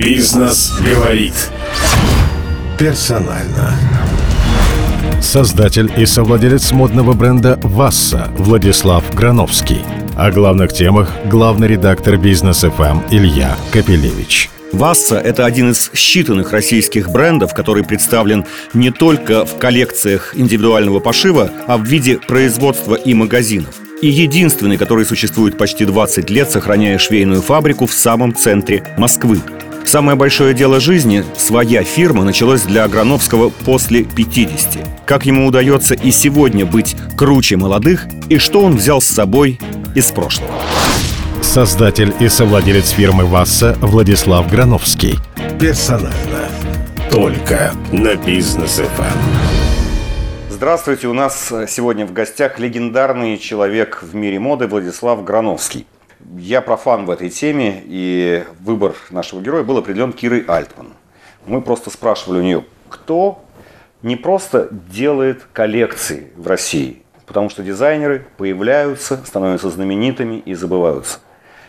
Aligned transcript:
Бизнес 0.00 0.72
говорит. 0.80 1.50
Персонально. 2.78 3.74
Создатель 5.20 5.92
и 5.94 6.06
совладелец 6.06 6.72
модного 6.72 7.12
бренда 7.12 7.60
«Васса» 7.62 8.30
Владислав 8.38 9.04
Грановский. 9.14 9.82
О 10.16 10.30
главных 10.30 10.72
темах 10.72 11.10
главный 11.26 11.68
редактор 11.68 12.16
«Бизнес 12.16 12.60
ФМ» 12.60 13.00
Илья 13.10 13.54
Капелевич. 13.72 14.48
Васса– 14.72 15.18
это 15.18 15.44
один 15.44 15.72
из 15.72 15.90
считанных 15.92 16.50
российских 16.50 17.10
брендов, 17.10 17.52
который 17.52 17.84
представлен 17.84 18.46
не 18.72 18.90
только 18.90 19.44
в 19.44 19.58
коллекциях 19.58 20.34
индивидуального 20.34 21.00
пошива, 21.00 21.50
а 21.66 21.76
в 21.76 21.84
виде 21.84 22.16
производства 22.16 22.94
и 22.94 23.12
магазинов. 23.12 23.74
И 24.00 24.08
единственный, 24.08 24.78
который 24.78 25.04
существует 25.04 25.58
почти 25.58 25.84
20 25.84 26.30
лет, 26.30 26.50
сохраняя 26.50 26.96
швейную 26.96 27.42
фабрику 27.42 27.84
в 27.84 27.92
самом 27.92 28.34
центре 28.34 28.82
Москвы. 28.96 29.42
Самое 29.90 30.16
большое 30.16 30.54
дело 30.54 30.78
жизни, 30.78 31.24
своя 31.36 31.82
фирма, 31.82 32.22
началось 32.22 32.62
для 32.62 32.84
Аграновского 32.84 33.48
после 33.48 34.04
50. 34.04 35.04
Как 35.04 35.26
ему 35.26 35.48
удается 35.48 35.96
и 35.96 36.12
сегодня 36.12 36.64
быть 36.64 36.94
круче 37.18 37.56
молодых, 37.56 38.06
и 38.28 38.38
что 38.38 38.60
он 38.60 38.76
взял 38.76 39.00
с 39.00 39.06
собой 39.06 39.58
из 39.96 40.12
прошлого. 40.12 40.54
Создатель 41.42 42.14
и 42.20 42.28
совладелец 42.28 42.90
фирмы 42.90 43.24
«Васса» 43.24 43.76
Владислав 43.80 44.48
Грановский. 44.48 45.18
Персонально. 45.58 46.48
Только 47.10 47.72
на 47.90 48.14
бизнес 48.14 48.78
FM. 48.78 49.18
Здравствуйте, 50.50 51.08
у 51.08 51.14
нас 51.14 51.52
сегодня 51.66 52.06
в 52.06 52.12
гостях 52.12 52.60
легендарный 52.60 53.38
человек 53.38 54.04
в 54.04 54.14
мире 54.14 54.38
моды 54.38 54.68
Владислав 54.68 55.24
Грановский. 55.24 55.84
Я 56.36 56.60
профан 56.60 57.06
в 57.06 57.10
этой 57.10 57.28
теме, 57.28 57.82
и 57.84 58.44
выбор 58.60 58.94
нашего 59.10 59.40
героя 59.40 59.64
был 59.64 59.78
определен 59.78 60.12
Кирой 60.12 60.44
Альтман. 60.46 60.92
Мы 61.44 61.60
просто 61.60 61.90
спрашивали 61.90 62.38
у 62.38 62.42
нее, 62.42 62.64
кто 62.88 63.44
не 64.02 64.14
просто 64.14 64.68
делает 64.70 65.48
коллекции 65.52 66.30
в 66.36 66.46
России, 66.46 67.02
потому 67.26 67.50
что 67.50 67.64
дизайнеры 67.64 68.26
появляются, 68.36 69.20
становятся 69.26 69.70
знаменитыми 69.70 70.36
и 70.36 70.54
забываются. 70.54 71.18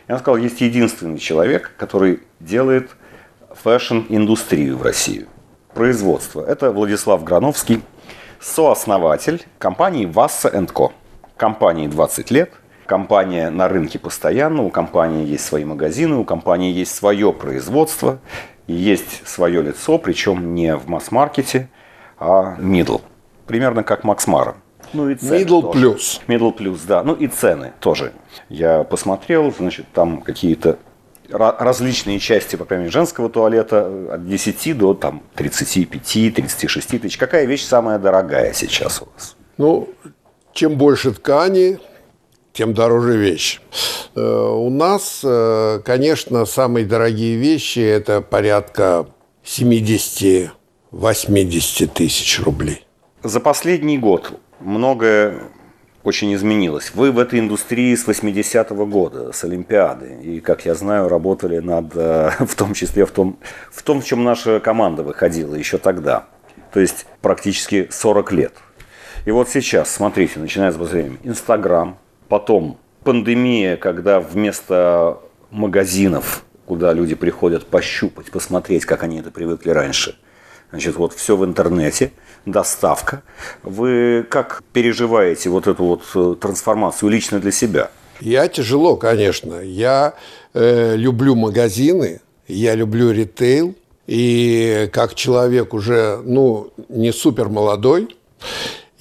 Я 0.07 0.19
сказал, 0.19 0.37
есть 0.37 0.61
единственный 0.61 1.17
человек, 1.17 1.71
который 1.77 2.21
делает 2.39 2.91
fashion 3.63 4.08
-индустрию 4.08 4.77
в 4.77 4.83
Россию. 4.83 5.27
Производство. 5.73 6.45
Это 6.45 6.71
Владислав 6.71 7.23
Грановский, 7.23 7.81
сооснователь 8.39 9.43
компании 9.57 10.05
Vassa & 10.05 10.49
Co. 10.49 10.91
Компании 11.35 11.87
20 11.87 12.29
лет, 12.29 12.51
компания 12.91 13.49
на 13.49 13.69
рынке 13.69 13.99
постоянно, 13.99 14.63
у 14.63 14.69
компании 14.69 15.25
есть 15.25 15.45
свои 15.45 15.63
магазины, 15.63 16.17
у 16.17 16.25
компании 16.25 16.73
есть 16.73 16.93
свое 16.93 17.31
производство, 17.31 18.19
есть 18.67 19.25
свое 19.25 19.61
лицо, 19.61 19.97
причем 19.97 20.53
не 20.55 20.75
в 20.75 20.89
масс-маркете, 20.89 21.69
а 22.19 22.57
middle. 22.59 22.99
Примерно 23.47 23.83
как 23.83 24.03
Макс 24.03 24.27
Мара. 24.27 24.55
Ну 24.91 25.09
и 25.09 25.15
цены 25.15 25.41
Middle 25.41 25.61
тоже. 25.61 25.87
Plus. 25.87 26.21
Middle 26.27 26.53
Plus, 26.53 26.79
да. 26.85 27.01
Ну 27.01 27.13
и 27.13 27.27
цены 27.27 27.71
тоже. 27.79 28.11
Я 28.49 28.83
посмотрел, 28.83 29.53
значит, 29.57 29.85
там 29.93 30.21
какие-то 30.21 30.77
различные 31.29 32.19
части, 32.19 32.57
по 32.57 32.65
крайней 32.65 32.83
мере, 32.83 32.91
женского 32.91 33.29
туалета 33.29 34.15
от 34.15 34.27
10 34.27 34.77
до 34.77 34.93
там, 34.95 35.23
35-36 35.37 36.99
тысяч. 36.99 37.17
Какая 37.17 37.45
вещь 37.45 37.63
самая 37.63 37.99
дорогая 37.99 38.51
сейчас 38.51 39.01
у 39.01 39.05
вас? 39.13 39.37
Ну, 39.57 39.87
чем 40.51 40.75
больше 40.75 41.13
ткани, 41.13 41.79
тем 42.53 42.73
дороже 42.73 43.17
вещь. 43.17 43.59
Э, 44.15 44.21
у 44.21 44.69
нас, 44.69 45.21
э, 45.23 45.81
конечно, 45.83 46.45
самые 46.45 46.85
дорогие 46.85 47.37
вещи– 47.37 47.79
это 47.79 48.21
порядка 48.21 49.07
70-80 49.43 51.87
тысяч 51.87 52.39
рублей. 52.41 52.85
За 53.23 53.39
последний 53.39 53.97
год 53.97 54.39
многое 54.59 55.41
очень 56.03 56.33
изменилось. 56.33 56.91
Вы 56.95 57.11
в 57.11 57.19
этой 57.19 57.39
индустрии 57.39 57.95
с 57.95 58.07
80-го 58.07 58.85
года, 58.85 59.31
с 59.31 59.43
Олимпиады. 59.43 60.17
И, 60.23 60.39
как 60.39 60.65
я 60.65 60.73
знаю, 60.73 61.09
работали 61.09 61.59
над, 61.59 61.95
э, 61.95 62.31
в 62.39 62.55
том 62.55 62.73
числе 62.73 63.05
в 63.05 63.11
том, 63.11 63.37
в 63.71 63.83
том, 63.83 64.01
в 64.01 64.05
чем 64.05 64.23
наша 64.23 64.59
команда 64.59 65.03
выходила 65.03 65.55
еще 65.55 65.77
тогда. 65.77 66.27
То 66.73 66.79
есть 66.79 67.05
практически 67.21 67.87
40 67.91 68.31
лет. 68.31 68.53
И 69.25 69.31
вот 69.31 69.49
сейчас, 69.49 69.91
смотрите, 69.91 70.39
начиная 70.39 70.71
с 70.71 70.75
времени, 70.75 71.19
Инстаграм, 71.23 71.97
потом 72.31 72.79
пандемия, 73.03 73.77
когда 73.77 74.19
вместо 74.19 75.19
магазинов, 75.51 76.45
куда 76.65 76.93
люди 76.93 77.13
приходят 77.13 77.67
пощупать, 77.67 78.31
посмотреть, 78.31 78.85
как 78.85 79.03
они 79.03 79.19
это 79.19 79.29
привыкли 79.29 79.69
раньше– 79.69 80.17
Значит, 80.71 80.95
вот 80.95 81.13
все 81.13 81.35
в 81.35 81.43
интернете, 81.43 82.13
доставка. 82.45 83.23
Вы 83.61 84.25
как 84.29 84.63
переживаете 84.71 85.49
вот 85.49 85.67
эту 85.67 85.83
вот 85.83 86.03
э, 86.15 86.35
трансформацию 86.39 87.09
лично 87.09 87.39
для 87.39 87.51
себя? 87.51 87.91
Я 88.21 88.47
тяжело, 88.47 88.95
конечно. 88.95 89.55
Я 89.55 90.13
э, 90.53 90.95
люблю 90.95 91.35
магазины, 91.35 92.21
я 92.47 92.75
люблю 92.75 93.11
ритейл. 93.11 93.75
И 94.07 94.89
как 94.93 95.13
человек 95.15 95.73
уже, 95.73 96.21
ну, 96.23 96.71
не 96.87 97.11
супер 97.11 97.49
молодой, 97.49 98.15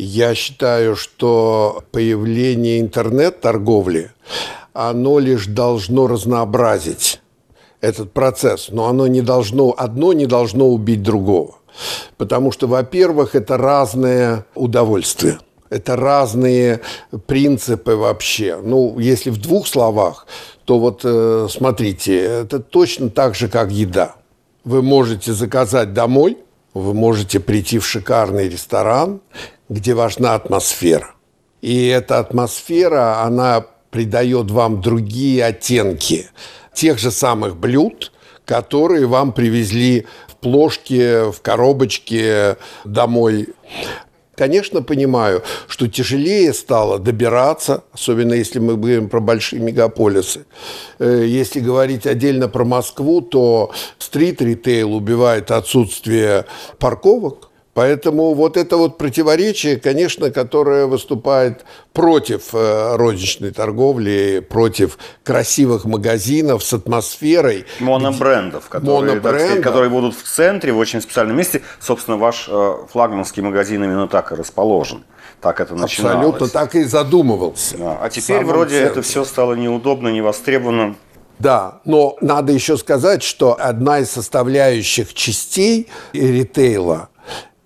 я 0.01 0.35
считаю, 0.35 0.97
что 0.97 1.85
появление 1.93 2.81
интернет-торговли, 2.81 4.13
оно 4.73 5.19
лишь 5.19 5.47
должно 5.47 6.07
разнообразить 6.07 7.21
этот 7.81 8.13
процесс, 8.13 8.69
но 8.71 8.87
оно 8.89 9.07
не 9.07 9.21
должно, 9.23 9.75
одно 9.77 10.13
не 10.13 10.27
должно 10.27 10.69
убить 10.69 11.03
другого. 11.03 11.57
Потому 12.17 12.53
что, 12.53 12.67
во-первых, 12.67 13.35
это 13.35 13.57
разное 13.57 14.45
удовольствие. 14.55 15.39
Это 15.71 15.95
разные 15.95 16.81
принципы 17.27 17.95
вообще. 17.95 18.59
Ну, 18.63 18.99
если 18.99 19.31
в 19.31 19.41
двух 19.41 19.69
словах, 19.69 20.27
то 20.65 20.79
вот 20.79 21.03
э, 21.05 21.47
смотрите, 21.49 22.19
это 22.21 22.59
точно 22.59 23.09
так 23.09 23.37
же, 23.37 23.49
как 23.49 23.71
еда. 23.71 24.17
Вы 24.65 24.83
можете 24.83 25.33
заказать 25.33 25.95
домой, 25.95 26.39
вы 26.75 26.93
можете 26.93 27.41
прийти 27.41 27.79
в 27.79 27.87
шикарный 27.87 28.49
ресторан, 28.49 29.21
где 29.71 29.95
важна 29.95 30.35
атмосфера. 30.35 31.13
И 31.63 31.87
эта 31.87 32.19
атмосфера, 32.19 33.23
она 33.23 33.65
придает 33.91 34.51
вам 34.51 34.83
другие 34.83 35.45
оттенки 35.47 36.29
тех 36.75 36.99
же 36.99 37.11
самых 37.11 37.57
блюд, 37.57 38.13
которые 38.45 39.07
вам 39.07 39.33
привезли 39.33 40.07
плошке, 40.41 41.31
в 41.31 41.41
коробочке 41.43 42.57
домой. 42.85 43.49
Конечно, 44.35 44.83
понимаю, 44.83 45.43
что 45.69 45.87
тяжелее 45.87 46.55
стало 46.55 46.99
добираться, 46.99 47.85
особенно 47.93 48.33
если 48.33 48.59
мы 48.59 48.77
говорим 48.77 49.11
про 49.11 49.21
большие 49.21 49.61
мегаполисы. 49.61 50.47
Э, 50.99 51.25
если 51.27 51.61
говорить 51.61 52.07
отдельно 52.07 52.49
про 52.49 52.65
Москву, 52.65 53.21
то 53.21 53.71
стрит-ритейл 53.99 54.95
убивает 54.95 55.51
отсутствие 55.51 56.47
парковок, 56.79 57.50
Поэтому 57.73 58.35
вот 58.35 58.57
это 58.57 58.77
вот 58.77 58.99
противоречие, 58.99 59.79
конечно, 59.79 60.31
которое 60.31 60.87
выступает 60.87 61.65
против 61.93 62.53
э, 62.53 62.97
розничной 62.97 63.53
торговли, 63.53 64.45
против 64.49 64.99
красивых 65.23 65.85
магазинов 65.85 66.65
с 66.65 66.73
атмосферой. 66.73 67.67
Монобрендов, 67.79 68.69
которые, 68.69 69.13
Монобрендов. 69.13 69.41
Сказать, 69.41 69.63
которые 69.63 69.91
будут 69.91 70.17
в 70.17 70.23
центре, 70.23 70.73
в 70.73 70.79
очень 70.79 71.01
специальном 71.01 71.37
месте. 71.37 71.63
Собственно, 71.79 72.17
ваш 72.17 72.49
э, 72.49 72.75
флагманский 72.93 73.43
магазин 73.43 73.85
именно 73.85 74.09
так 74.09 74.33
и 74.33 74.35
расположен. 74.35 75.05
Так 75.41 75.61
это 75.61 75.77
начиналось. 75.77 76.17
Абсолютно 76.17 76.49
так 76.49 76.75
и 76.75 76.83
задумывался. 76.83 77.79
Да. 77.79 77.99
А 78.03 78.11
теперь 78.11 78.45
вроде 78.45 78.81
центре. 78.81 78.91
это 78.91 79.03
все 79.03 79.25
стало 79.25 79.55
неудобно, 79.55 80.09
невостребовано. 80.09 80.97
Да, 81.39 81.81
но 81.87 82.19
надо 82.21 82.53
еще 82.53 82.77
сказать, 82.77 83.23
что 83.23 83.57
одна 83.59 84.01
из 84.01 84.11
составляющих 84.11 85.15
частей 85.15 85.89
ритейла 86.13 87.10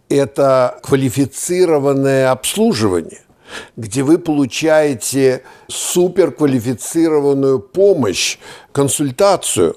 это 0.09 0.79
квалифицированное 0.83 2.31
обслуживание, 2.31 3.23
где 3.77 4.03
вы 4.03 4.19
получаете 4.19 5.43
суперквалифицированную 5.69 7.61
помощь, 7.61 8.39
консультацию. 8.73 9.77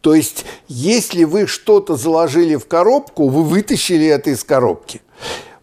То 0.00 0.14
есть, 0.14 0.44
если 0.68 1.24
вы 1.24 1.46
что-то 1.46 1.96
заложили 1.96 2.56
в 2.56 2.66
коробку, 2.66 3.28
вы 3.28 3.42
вытащили 3.42 4.06
это 4.06 4.30
из 4.30 4.44
коробки. 4.44 5.00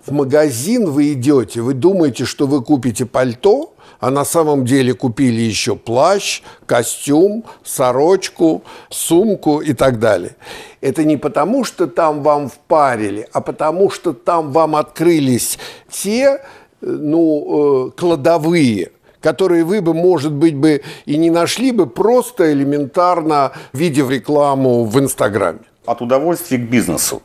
В 0.06 0.12
магазин 0.12 0.90
вы 0.90 1.13
идете, 1.13 1.62
вы 1.62 1.74
думаете, 1.74 2.25
что 2.25 2.48
вы 2.48 2.62
купите 2.62 3.06
пальто– 3.06 3.72
а 4.00 4.12
на 4.12 4.26
самом 4.26 4.66
деле 4.66 4.94
купили 4.94 5.42
еще 5.42 5.76
плащ, 5.76 6.42
костюм, 6.66 7.44
сорочку, 7.64 8.64
сумку 8.90 9.60
и 9.62 9.74
так 9.74 10.00
далее. 10.00 10.36
Это 10.82 11.04
не 11.04 11.18
потому, 11.18 11.64
что 11.64 11.88
там 11.88 12.22
вам 12.22 12.50
впарили, 12.50 13.28
а 13.34 13.42
потому, 13.42 13.90
что 13.90 14.14
там 14.14 14.52
вам 14.52 14.76
открылись 14.76 15.58
те 15.90 16.42
ну, 16.82 17.88
э, 17.88 17.92
кладовые, 17.92 18.92
которые 19.22 19.64
вы 19.64 19.82
бы, 19.82 19.94
может 19.94 20.32
быть, 20.32 20.56
бы 20.56 20.84
и 21.06 21.18
не 21.18 21.32
нашли 21.32 21.72
бы 21.72 21.88
просто 21.88 22.54
элементарно, 22.54 23.54
видя 23.74 24.04
в 24.06 24.12
рекламу 24.12 24.86
в 24.86 25.00
Инстаграме. 25.00 25.60
От 25.86 26.02
удовольствия 26.02 26.58
к 26.58 26.62
бизнесу. 26.70 27.22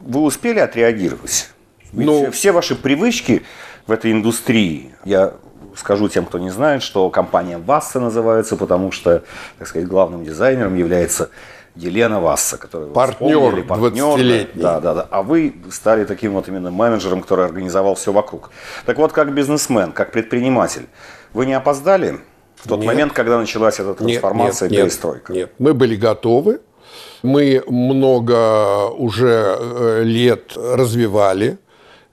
Вы 0.00 0.20
успели 0.22 0.58
отреагировать? 0.60 1.48
Ведь 1.92 2.06
Ну- 2.06 2.30
все 2.30 2.52
ваши 2.52 2.74
привычки 2.74 3.42
в 3.86 3.92
этой 3.92 4.12
индустрии, 4.12 4.94
я 5.04 5.34
скажу 5.76 6.08
тем, 6.08 6.24
кто 6.26 6.38
не 6.38 6.50
знает, 6.50 6.82
что 6.82 7.08
компания 7.10 7.58
Васса 7.58 8.00
называется, 8.00 8.56
потому 8.56 8.92
что, 8.92 9.22
так 9.58 9.68
сказать, 9.68 9.88
главным 9.88 10.24
дизайнером 10.24 10.74
является 10.74 11.30
Елена 11.74 12.20
Васса, 12.20 12.58
которая 12.58 12.90
Партнер 12.90 13.64
партнер, 13.64 14.04
20-летний. 14.04 14.62
Да, 14.62 14.80
да, 14.80 14.94
да. 14.94 15.08
А 15.10 15.22
вы 15.22 15.54
стали 15.70 16.04
таким 16.04 16.32
вот 16.32 16.48
именно 16.48 16.70
менеджером, 16.70 17.22
который 17.22 17.46
организовал 17.46 17.94
все 17.94 18.12
вокруг. 18.12 18.50
Так 18.84 18.98
вот, 18.98 19.12
как 19.12 19.32
бизнесмен, 19.34 19.92
как 19.92 20.12
предприниматель, 20.12 20.86
вы 21.32 21.46
не 21.46 21.54
опоздали 21.54 22.20
в 22.56 22.68
тот 22.68 22.80
Нет. 22.80 22.86
момент, 22.86 23.12
когда 23.12 23.38
началась 23.38 23.80
эта 23.80 23.88
Нет, 23.88 23.98
трансформация, 23.98 24.68
нет, 24.68 24.78
нет, 24.78 24.86
перестройка? 24.86 25.32
Нет, 25.32 25.52
мы 25.58 25.72
были 25.72 25.96
готовы. 25.96 26.60
Мы 27.22 27.62
много 27.66 28.88
уже 28.88 29.56
э, 29.58 30.02
лет 30.02 30.52
развивали 30.56 31.58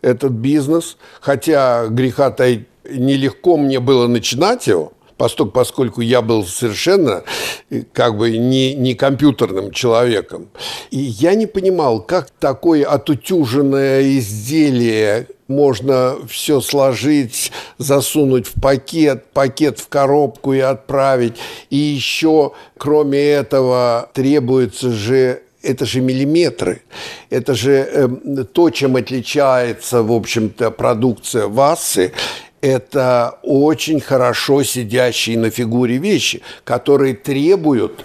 этот 0.01 0.31
бизнес, 0.31 0.97
хотя 1.19 1.87
греха 1.87 2.31
таить 2.31 2.67
нелегко 2.91 3.57
мне 3.57 3.79
было 3.79 4.07
начинать 4.07 4.67
его, 4.67 4.93
поскольку, 5.17 5.51
поскольку 5.51 6.01
я 6.01 6.21
был 6.21 6.45
совершенно 6.45 7.23
э, 7.69 7.83
как 7.93 8.17
бы 8.17 8.37
не, 8.37 8.73
не 8.73 8.95
компьютерным 8.95 9.71
человеком. 9.71 10.49
И 10.91 10.99
я 10.99 11.35
не 11.35 11.45
понимал, 11.45 12.01
как 12.01 12.29
такое 12.39 12.85
отутюженное 12.85 14.17
изделие 14.17 15.27
можно 15.49 16.15
все 16.29 16.61
сложить, 16.61 17.51
засунуть 17.77 18.47
в 18.47 18.61
пакет, 18.61 19.25
пакет 19.33 19.79
в 19.79 19.89
коробку 19.89 20.53
и 20.53 20.59
отправить. 20.59 21.33
И 21.69 21.75
еще, 21.75 22.53
кроме 22.77 23.19
этого, 23.19 24.09
требуется 24.13 24.91
же 24.91 25.41
это 25.61 25.85
же 25.85 25.99
миллиметры. 25.99 26.83
Это 27.29 27.53
же 27.53 27.71
эм, 27.71 28.45
то, 28.45 28.69
чем 28.69 28.95
отличается, 28.95 30.03
в 30.03 30.11
общем-то, 30.11 30.71
продукция 30.71 31.47
Вассы. 31.47 32.13
Это 32.61 33.37
очень 33.41 34.01
хорошо 34.01 34.63
сидящие 34.63 35.37
на 35.37 35.49
фигуре 35.49 35.97
вещи, 35.97 36.41
которые 36.63 37.13
требуют 37.13 38.03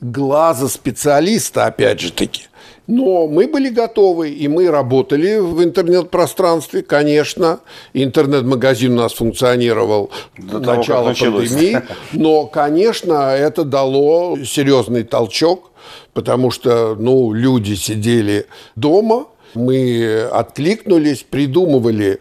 глаза 0.00 0.68
специалиста, 0.68 1.66
опять 1.66 2.00
же 2.00 2.12
таки. 2.12 2.42
Но 2.86 3.26
мы 3.26 3.48
были 3.48 3.68
готовы, 3.68 4.30
и 4.30 4.46
мы 4.46 4.70
работали 4.70 5.38
в 5.38 5.62
интернет-пространстве, 5.62 6.82
конечно. 6.82 7.60
Интернет-магазин 7.94 8.92
у 8.92 9.02
нас 9.02 9.12
функционировал 9.12 10.10
До 10.38 10.60
начала 10.60 11.12
пандемии. 11.12 11.82
Но, 12.12 12.46
конечно, 12.46 13.34
это 13.34 13.64
дало 13.64 14.38
серьезный 14.44 15.02
толчок, 15.02 15.72
потому 16.12 16.52
что 16.52 16.94
ну, 16.94 17.32
люди 17.32 17.74
сидели 17.74 18.46
дома, 18.76 19.26
мы 19.54 20.28
откликнулись, 20.30 21.24
придумывали 21.28 22.20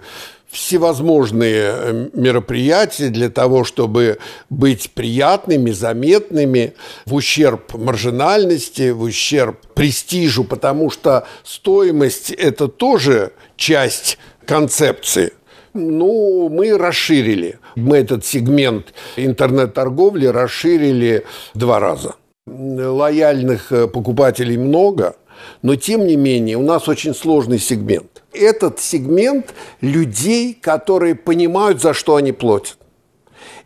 всевозможные 0.55 1.71
э, 1.73 2.09
мероприятия 2.13 3.09
для 3.09 3.29
того, 3.29 3.65
чтобы 3.65 4.19
быть 4.49 4.91
приятными, 4.91 5.71
заметными, 5.71 6.73
в 7.05 7.13
ущерб 7.13 7.73
маржинальности, 7.73 8.91
в 8.91 9.01
ущерб 9.01 9.57
престижу, 9.73 10.45
потому 10.45 10.89
что 10.89 11.27
стоимость– 11.43 12.31
это 12.31 12.69
тоже 12.69 13.33
часть 13.57 14.17
концепции. 14.45 15.33
Ну, 15.73 16.47
мы 16.49 16.77
расширили. 16.77 17.59
Мы 17.75 17.97
этот 17.97 18.25
сегмент 18.25 18.93
интернет-торговли 19.17 20.27
расширили 20.27 21.25
два 21.53 21.81
раза. 21.81 22.15
Лояльных 22.47 23.73
э, 23.73 23.87
покупателей 23.87 24.55
много, 24.55 25.17
но 25.61 25.75
тем 25.75 26.05
не 26.05 26.15
менее 26.15 26.57
у 26.57 26.63
нас 26.63 26.87
очень 26.87 27.15
сложный 27.15 27.59
сегмент. 27.59 28.23
Этот 28.33 28.79
сегмент 28.79 29.53
людей, 29.81 30.53
которые 30.53 31.15
понимают, 31.15 31.81
за 31.81 31.93
что 31.93 32.15
они 32.15 32.31
платят. 32.31 32.77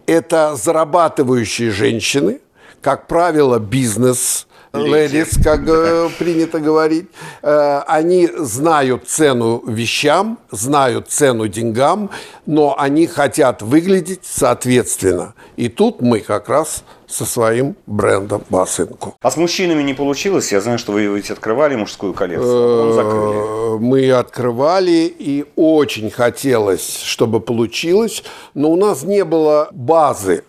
Это 0.05 0.55
зарабатывающие 0.55 1.71
женщины, 1.71 2.39
как 2.81 3.07
правило, 3.07 3.59
бизнес 3.59 4.47
ледис, 4.73 5.37
как 5.43 5.67
э, 5.67 6.09
принято 6.17 6.59
говорить. 6.59 7.07
Э, 7.41 7.81
Они 7.87 8.29
знают 8.37 9.07
цену 9.07 9.63
вещам, 9.65 10.39
знают 10.51 11.09
цену 11.09 11.47
деньгам, 11.47 12.09
но 12.45 12.75
они 12.77 13.07
хотят 13.07 13.61
выглядеть 13.61 14.21
соответственно. 14.23 15.33
И 15.55 15.69
тут 15.69 16.01
мы 16.01 16.19
как 16.19 16.49
раз 16.49 16.83
со 17.09 17.25
своим 17.25 17.75
брендом 17.87 18.43
Басынку. 18.49 19.15
А 19.21 19.31
с 19.31 19.37
мужчинами 19.37 19.81
не 19.81 19.93
получилось? 19.93 20.51
Я 20.51 20.61
знаю, 20.61 20.77
что 20.77 20.91
вы 20.91 21.05
ведь 21.05 21.31
открывали 21.31 21.75
мужскую 21.75 22.13
коллекцию. 22.13 23.75
Э, 23.75 23.77
Мы 23.79 24.11
открывали, 24.11 25.13
и 25.19 25.45
очень 25.55 26.11
хотелось, 26.11 27.01
чтобы 27.01 27.39
получилось, 27.39 28.23
но 28.53 28.69
у 28.69 28.75
нас 28.75 29.03
не 29.03 29.25
было 29.25 29.69
базы. 29.71 30.43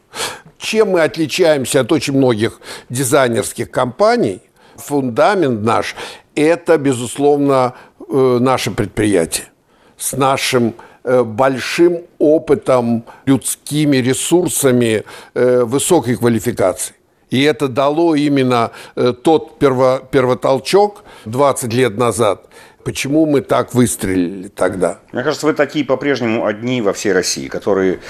Чем 0.59 0.91
мы 0.91 1.01
отличаемся 1.01 1.81
от 1.81 1.91
очень 1.93 2.15
многих 2.17 2.61
дизайнерских 2.91 3.71
компаний? 3.71 4.43
Фундамент 4.77 5.63
наш– 5.63 5.97
это, 6.35 6.77
безусловно, 6.77 7.75
э, 8.09 8.39
наше 8.41 8.71
предприятие 8.71 9.47
с 9.97 10.13
нашим 10.17 10.75
большим 11.05 12.03
опытом, 12.19 13.05
людскими 13.27 13.99
ресурсами 13.99 15.05
э, 15.35 15.65
высокой 15.65 16.17
квалификации. 16.17 16.95
И 17.31 17.43
это 17.43 17.69
дало 17.69 18.15
именно 18.15 18.73
э, 18.97 19.13
тот 19.13 19.59
перво, 19.59 20.03
первотолчок 20.11 21.05
20 21.27 21.73
лет 21.73 21.97
назад, 21.97 22.47
почему 22.85 23.25
мы 23.25 23.41
так 23.41 23.73
выстрелили 23.75 24.49
тогда. 24.49 24.99
Мне 25.13 25.23
кажется, 25.23 25.47
вы 25.47 25.55
такие 25.55 25.85
по-прежнему 25.85 26.45
одни 26.45 26.83
во 26.83 26.93
всей 26.93 27.13
России, 27.13 27.49
которые 27.49 28.01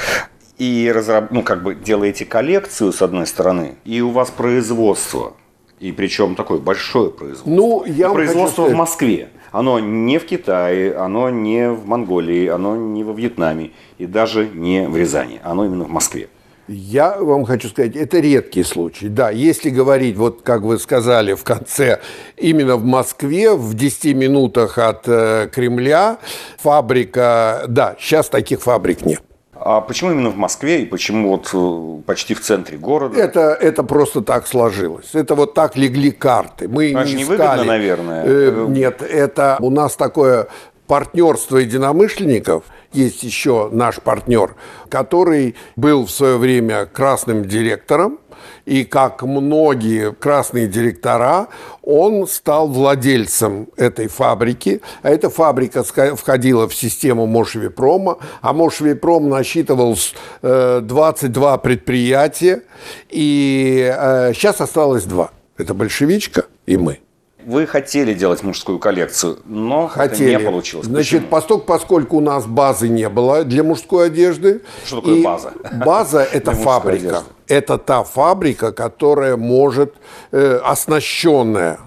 и 0.59 0.91
разраб... 0.95 1.31
ну, 1.31 1.43
как 1.43 1.63
бы 1.63 1.75
делаете 1.75 2.25
коллекцию, 2.25 2.93
с 2.93 3.03
одной 3.03 3.27
стороны, 3.27 3.77
и 3.85 4.01
у 4.01 4.11
вас 4.11 4.31
производство. 4.31 5.35
И 5.79 5.93
причем 5.93 6.35
такое 6.35 6.59
большое 6.59 7.11
производство. 7.11 7.51
Ну, 7.51 7.85
я 7.87 7.95
И 7.95 8.03
вам 8.05 8.13
производство 8.15 8.65
хочу 8.65 8.75
в 8.75 8.79
Москве. 8.79 9.31
Оно 9.53 9.79
не 9.81 10.19
в 10.19 10.27
Китае, 10.27 10.95
оно 10.95 11.31
не 11.31 11.71
в 11.71 11.87
Монголии, 11.87 12.47
оно 12.47 12.77
не 12.77 13.05
во 13.05 13.13
Вьетнаме 13.13 13.71
и 13.99 14.07
даже 14.07 14.49
не 14.49 14.89
в 14.89 14.97
Рязани. 14.97 15.41
Оно 15.43 15.65
именно 15.65 15.85
в 15.85 15.91
Москве. 15.91 16.29
Я 16.73 17.17
вам 17.19 17.47
хочу 17.47 17.69
сказать, 17.69 17.97
это 17.97 18.21
редкий 18.21 18.63
случай. 18.63 19.09
Да, 19.09 19.31
если 19.31 19.71
говорить, 19.71 20.17
вот 20.17 20.43
как 20.43 20.63
вы 20.63 20.79
сказали 20.79 21.35
в 21.35 21.43
конце, 21.43 22.01
именно 22.37 22.77
в 22.77 22.85
Москве, 22.85 23.55
в 23.55 23.75
10 23.75 24.15
минутах 24.15 24.79
от 24.79 25.03
э, 25.09 25.49
Кремля, 25.53 26.19
фабрика, 26.59 27.65
да, 27.67 27.97
сейчас 27.99 28.29
таких 28.29 28.63
фабрик 28.63 29.05
нет. 29.05 29.21
А 29.63 29.81
почему 29.83 30.13
именно 30.13 30.31
в 30.31 30.37
Москве 30.37 30.83
и 30.83 30.87
почему 30.87 31.29
вот 31.29 31.51
э, 31.53 32.03
почти 32.07 32.35
в 32.35 32.41
центре 32.41 32.79
города? 32.79 33.21
Это, 33.21 33.41
это 33.53 33.83
просто 33.83 34.23
так 34.23 34.47
сложилось. 34.47 35.11
Это 35.15 35.35
вот 35.35 35.53
так 35.55 35.77
легли 35.77 36.11
карты. 36.11 36.67
Мы 36.67 36.95
А 36.97 37.05
не 37.05 37.15
не 37.15 37.23
искали. 37.25 37.39
выгодно, 37.39 37.65
наверное. 37.65 38.25
Э, 38.27 38.65
нет, 38.69 39.03
это 39.03 39.59
у 39.61 39.71
нас 39.71 39.97
такое 39.97 40.47
партнерство 40.91 41.59
единомышленников. 41.59 42.65
Есть 42.93 43.23
еще 43.23 43.69
наш 43.71 44.01
партнер, 44.01 44.57
который 44.89 45.55
был 45.77 46.05
в 46.05 46.11
свое 46.11 46.37
время 46.37 46.85
красным 46.85 47.45
директором. 47.45 48.19
И 48.65 48.85
как 48.85 49.23
многие 49.23 50.11
красные 50.13 50.67
директора, 50.67 51.47
он 51.83 52.27
стал 52.27 52.67
владельцем 52.67 53.69
этой 53.77 54.09
фабрики. 54.09 54.81
А 55.03 55.11
эта 55.11 55.31
фабрика 55.31 55.85
входила 55.85 56.69
в 56.69 56.75
систему 56.75 57.27
Мошвипрома, 57.27 58.19
а 58.41 58.53
Мошвипром 58.53 59.29
насчитывал 59.29 59.97
э, 60.43 60.81
22 60.83 61.59
предприятия, 61.59 62.63
и 63.09 63.95
э, 63.97 64.33
сейчас 64.35 64.61
осталось 64.61 65.05
два. 65.05 65.31
Это 65.57 65.73
большевичка 65.73 66.47
и 66.67 66.77
мы. 66.77 66.99
Вы 67.47 67.67
хотели 67.67 68.15
делать 68.15 68.43
мужскую 68.43 68.79
коллекцию, 68.79 69.39
но 69.45 69.89
Хотели. 69.89 70.33
это 70.33 70.41
не 70.43 70.47
получилось. 70.47 70.87
Значит, 70.87 71.21
Почему? 71.21 71.31
поскольку, 71.31 71.65
поскольку 71.65 72.17
у 72.19 72.21
нас 72.21 72.47
базы 72.47 72.89
не 72.89 73.09
было 73.09 73.45
для 73.45 73.63
мужской 73.63 74.07
одежды. 74.07 74.63
Что 74.85 74.97
такое 74.97 75.17
и 75.17 75.23
база? 75.23 75.53
База– 75.85 76.23
это 76.33 76.53
фабрика. 76.53 77.23
Это 77.49 77.79
та 77.79 78.05
фабрика, 78.05 78.73
которая 78.73 79.37
может, 79.37 79.95
э, 80.31 80.61
оснащенная, 80.65 81.81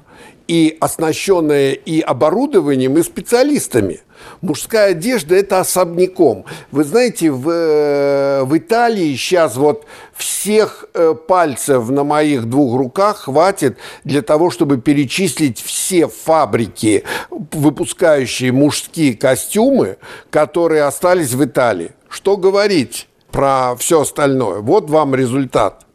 и 0.54 0.78
оснащенная 0.80 1.72
и 1.72 2.00
оборудованием, 2.00 2.96
и 3.00 3.02
специалистами. 3.02 4.02
Мужская 4.42 4.92
одежда– 4.92 5.36
это 5.38 5.60
особняком. 5.60 6.46
Вы 6.70 6.84
знаете, 6.84 7.32
в, 7.32 7.50
э, 7.50 8.44
в 8.44 8.56
Италии 8.56 9.16
сейчас 9.16 9.56
вот 9.56 9.88
всех 10.14 10.86
э, 10.94 11.16
пальцев 11.28 11.90
на 11.90 12.04
моих 12.04 12.46
двух 12.46 12.78
руках 12.78 13.24
хватит 13.24 13.80
для 14.04 14.22
того, 14.22 14.52
чтобы 14.52 14.78
перечислить 14.78 15.60
все 15.60 16.08
фабрики, 16.08 17.04
выпускающие 17.32 18.52
мужские 18.52 19.16
костюмы, 19.16 19.98
которые 20.30 20.84
остались 20.84 21.34
в 21.34 21.44
Италии. 21.44 21.94
Что 22.10 22.38
говорить? 22.38 23.08
про 23.32 23.76
все 23.80 24.02
остальное. 24.02 24.60
Вот 24.60 24.92
вам 24.92 25.16
результат. 25.16 25.88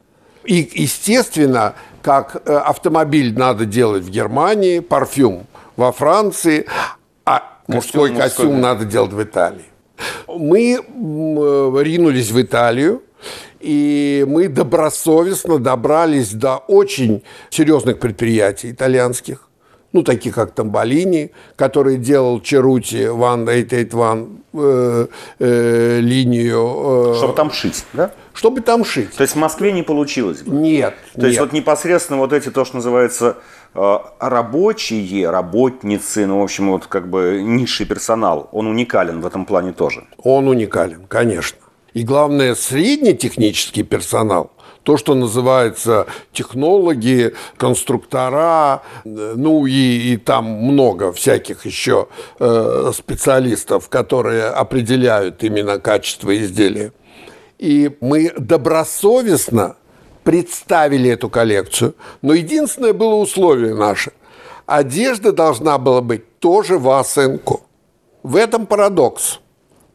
И, 0.44 0.68
естественно, 0.74 1.74
как 2.02 2.42
э, 2.44 2.56
автомобиль 2.56 3.36
надо 3.36 3.64
делать 3.64 4.04
в 4.04 4.10
Германии, 4.10 4.80
парфюм 4.80 5.46
во 5.76 5.92
Франции, 5.92 6.66
а 7.24 7.58
мужской 7.66 8.10
костюм, 8.14 8.46
мужской, 8.46 8.62
да. 8.62 8.74
надо 8.74 8.84
делать 8.84 9.12
в 9.12 9.22
Италии. 9.22 9.64
Мы 10.26 10.74
э, 10.74 11.82
ринулись 11.82 12.30
в 12.30 12.40
Италию, 12.40 13.02
и 13.60 14.24
мы 14.28 14.48
добросовестно 14.48 15.58
добрались 15.58 16.32
до 16.32 16.58
очень 16.58 17.22
серьезных 17.50 17.98
предприятий 17.98 18.70
итальянских 18.70 19.48
ну, 19.92 20.02
таких 20.02 20.34
как 20.34 20.52
Тамболини, 20.52 21.30
который 21.56 21.96
делал 21.96 22.40
Черути 22.40 23.04
1881 23.04 24.42
э, 24.52 25.06
э, 25.38 26.00
линию. 26.00 27.12
Э, 27.12 27.16
Чтобы 27.16 27.34
там 27.34 27.50
шить, 27.50 27.84
да? 27.94 28.12
Чтобы 28.38 28.61
там 28.61 28.85
шить. 28.85 29.16
То 29.16 29.23
есть 29.23 29.35
в 29.35 29.38
Москве 29.38 29.73
не 29.73 29.83
получилось 29.83 30.42
бы? 30.42 30.54
Нет. 30.54 30.95
То 31.14 31.23
нет. 31.23 31.26
есть 31.26 31.40
вот 31.40 31.52
непосредственно 31.52 32.21
вот 32.21 32.33
эти, 32.33 32.50
то, 32.50 32.64
что 32.64 32.76
называется 32.76 33.38
э, 33.75 33.99
рабочие, 34.21 35.28
работницы, 35.28 36.25
ну, 36.25 36.38
в 36.38 36.45
общем, 36.45 36.71
вот 36.71 36.87
как 36.87 37.11
бы 37.11 37.42
низший 37.42 37.85
персонал, 37.85 38.49
он 38.52 38.68
уникален 38.68 39.23
в 39.23 39.26
этом 39.26 39.45
плане 39.45 39.73
тоже? 39.73 40.04
Он 40.23 40.47
уникален, 40.47 41.07
конечно. 41.09 41.59
И 41.95 42.04
главное, 42.04 42.54
среднетехнический 42.54 43.83
персонал– 43.83 44.52
то, 44.88 44.97
что 44.97 45.14
называется 45.14 46.07
технологи, 46.33 47.35
конструктора, 47.59 48.83
ну 49.04 49.66
и, 49.66 50.12
и 50.12 50.16
там 50.16 50.47
много 50.47 51.12
всяких 51.12 51.66
еще 51.66 52.09
э, 52.38 52.92
специалистов, 52.95 53.90
которые 53.90 54.45
определяют 54.45 55.45
именно 55.45 55.78
качество 55.78 56.35
изделия. 56.35 56.95
И 57.58 57.96
мы 58.00 58.32
добросовестно 58.36 59.76
представили 60.22 61.10
эту 61.10 61.28
коллекцию, 61.28 61.94
но 62.22 62.34
единственное 62.34 62.92
было 62.92 63.14
условие 63.14 63.74
наше. 63.74 64.12
Одежда 64.66 65.32
должна 65.32 65.78
была 65.78 66.00
быть 66.02 66.38
тоже 66.38 66.78
в 66.78 66.88
оценку. 66.90 67.62
В 68.22 68.36
этом 68.36 68.66
парадокс. 68.66 69.40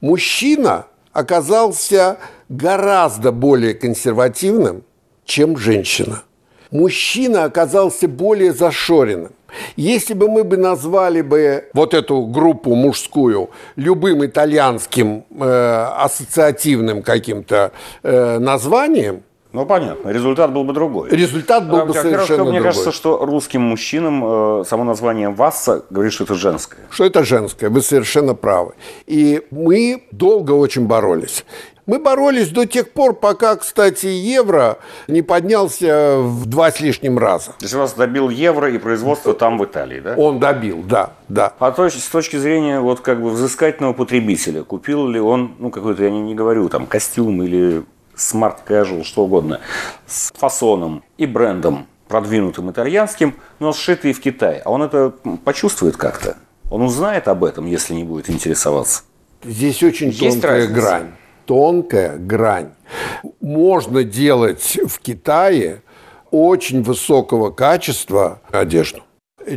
Мужчина 0.02 0.88
оказался 1.12 2.18
гораздо 2.50 3.32
более 3.32 3.74
консервативным, 3.76 4.84
чем 5.24 5.56
женщина. 5.56 6.24
Мужчина 6.72 7.44
оказался 7.44 8.08
более 8.08 8.52
зашоренным. 8.52 9.34
Если 9.76 10.14
бы 10.14 10.30
мы 10.30 10.44
бы 10.44 10.58
назвали 10.58 11.22
бы 11.22 11.66
вот 11.74 11.94
эту 11.94 12.26
группу 12.26 12.76
мужскую 12.76 13.50
любым 13.76 14.26
итальянским 14.26 15.26
э, 15.30 15.88
ассоциативным 15.98 17.02
каким-то 17.02 17.72
э, 18.04 18.40
названием, 18.40 19.24
ну, 19.54 19.68
понятно. 19.68 20.10
Результат 20.10 20.52
был 20.52 20.64
бы 20.64 20.74
другой. 20.74 21.10
Результат 21.10 21.70
был 21.70 21.82
а, 21.82 21.86
бы 21.86 21.94
совершенно 21.94 22.44
Мне 22.44 22.54
другой. 22.54 22.64
кажется, 22.64 22.92
что 22.92 23.24
русским 23.24 23.62
мужчинам 23.62 24.62
э, 24.62 24.64
само 24.68 24.84
название 24.84 25.30
«Васса» 25.30 25.86
говорит, 25.92 26.12
что 26.12 26.24
это 26.24 26.34
женское. 26.34 26.82
Что 26.90 27.06
это 27.06 27.24
женское, 27.24 27.70
вы 27.70 27.82
совершенно 27.84 28.34
правы. 28.34 28.74
И 29.06 29.46
мы 29.52 30.04
долго 30.12 30.54
очень 30.54 30.88
боролись. 30.88 31.46
Мы 31.86 32.00
боролись 32.00 32.50
до 32.50 32.66
тех 32.66 32.92
пор, 32.92 33.14
пока, 33.14 33.58
кстати, 33.58 34.06
евро 34.06 34.78
не 35.08 35.22
поднялся 35.22 36.18
в 36.18 36.46
два 36.46 36.72
с 36.72 36.80
лишним 36.80 37.20
раза. 37.20 37.52
То 37.60 37.66
есть 37.66 37.74
вас 37.74 37.94
добил 37.94 38.30
евро 38.30 38.72
и 38.72 38.78
производство 38.78 39.34
там 39.34 39.58
в 39.58 39.66
Италии, 39.66 40.00
да? 40.00 40.16
Он 40.16 40.40
добил, 40.40 40.82
да, 40.88 41.12
да. 41.28 41.54
А 41.60 41.72
то 41.72 41.84
есть 41.84 42.02
с 42.02 42.08
точки 42.08 42.38
зрения 42.38 42.80
вот 42.80 43.02
как 43.02 43.22
бы 43.22 43.30
взыскательного 43.30 43.94
потребителя, 43.94 44.64
купил 44.64 45.08
ли 45.08 45.20
он, 45.20 45.56
ну 45.60 45.70
какой-то, 45.70 46.04
я 46.04 46.10
не, 46.10 46.22
не 46.22 46.36
говорю, 46.36 46.70
там 46.70 46.88
костюм 46.88 47.44
или 47.44 47.84
смарт 48.16 48.64
casual, 48.68 49.04
что 49.04 49.24
угодно, 49.24 49.60
с 50.08 50.32
фасоном 50.34 51.04
и 51.18 51.26
брендом 51.26 51.88
продвинутым 52.08 52.72
итальянским, 52.72 53.36
но 53.60 53.74
сшитый 53.74 54.14
в 54.14 54.22
Китае. 54.22 54.62
А 54.66 54.72
он 54.72 54.84
это 54.84 55.14
почувствует 55.44 55.98
как-то? 55.98 56.38
Он 56.70 56.82
узнает 56.84 57.28
об 57.28 57.44
этом, 57.44 57.66
если 57.66 57.94
не 57.94 58.04
будет 58.04 58.30
интересоваться? 58.30 59.04
Здесь 59.44 59.84
очень 59.84 60.10
Есть 60.10 60.42
тонкая 60.42 60.62
разница? 60.62 60.74
грань. 60.82 61.12
Тонкая 61.46 62.18
грань. 62.18 62.70
Можно 63.42 64.04
делать 64.04 64.80
в 64.86 65.00
Китае 65.00 65.82
очень 66.32 66.82
высокого 66.84 67.52
качества 67.52 68.42
одежду 68.52 69.04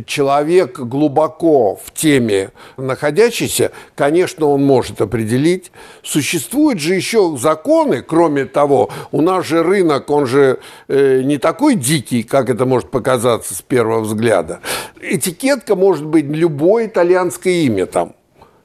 человек 0.05 0.79
глубоко 0.79 1.75
в 1.75 1.91
теме 1.93 2.51
находящийся, 2.77 3.71
конечно, 3.95 4.47
он 4.47 4.63
может 4.63 5.01
определить. 5.01 5.71
Существуют 6.03 6.79
же 6.79 6.95
еще 6.95 7.35
законы, 7.37 8.01
кроме 8.01 8.45
того, 8.45 8.89
у 9.11 9.21
нас 9.21 9.45
же 9.45 9.63
рынок, 9.63 10.09
он 10.09 10.25
же 10.25 10.59
э, 10.87 11.21
не 11.23 11.37
такой 11.37 11.75
дикий, 11.75 12.23
как 12.23 12.49
это 12.49 12.65
может 12.65 12.89
показаться 12.91 13.53
с 13.53 13.61
первого 13.61 14.01
взгляда. 14.01 14.59
Этикетка 15.01 15.75
может 15.75 16.05
быть 16.05 16.25
любое 16.25 16.87
итальянское 16.87 17.63
имя 17.63 17.85
там 17.85 18.15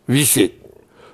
висеть. 0.07 0.55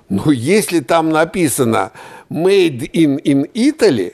Но 0.09 0.31
если 0.31 0.79
там 0.79 1.09
написано 1.09 1.91
«Made 2.29 2.89
in, 2.91 3.21
in 3.21 3.51
Italy», 3.53 4.13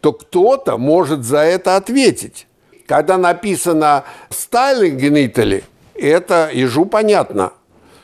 то 0.00 0.12
кто-то 0.12 0.76
может 0.78 1.24
за 1.24 1.38
это 1.38 1.76
ответить. 1.76 2.46
Когда 2.90 3.18
написано 3.18 4.02
«styling 4.30 4.98
in 4.98 5.32
Italy», 5.32 5.62
это 5.94 6.50
ежу 6.52 6.86
понятно, 6.86 7.52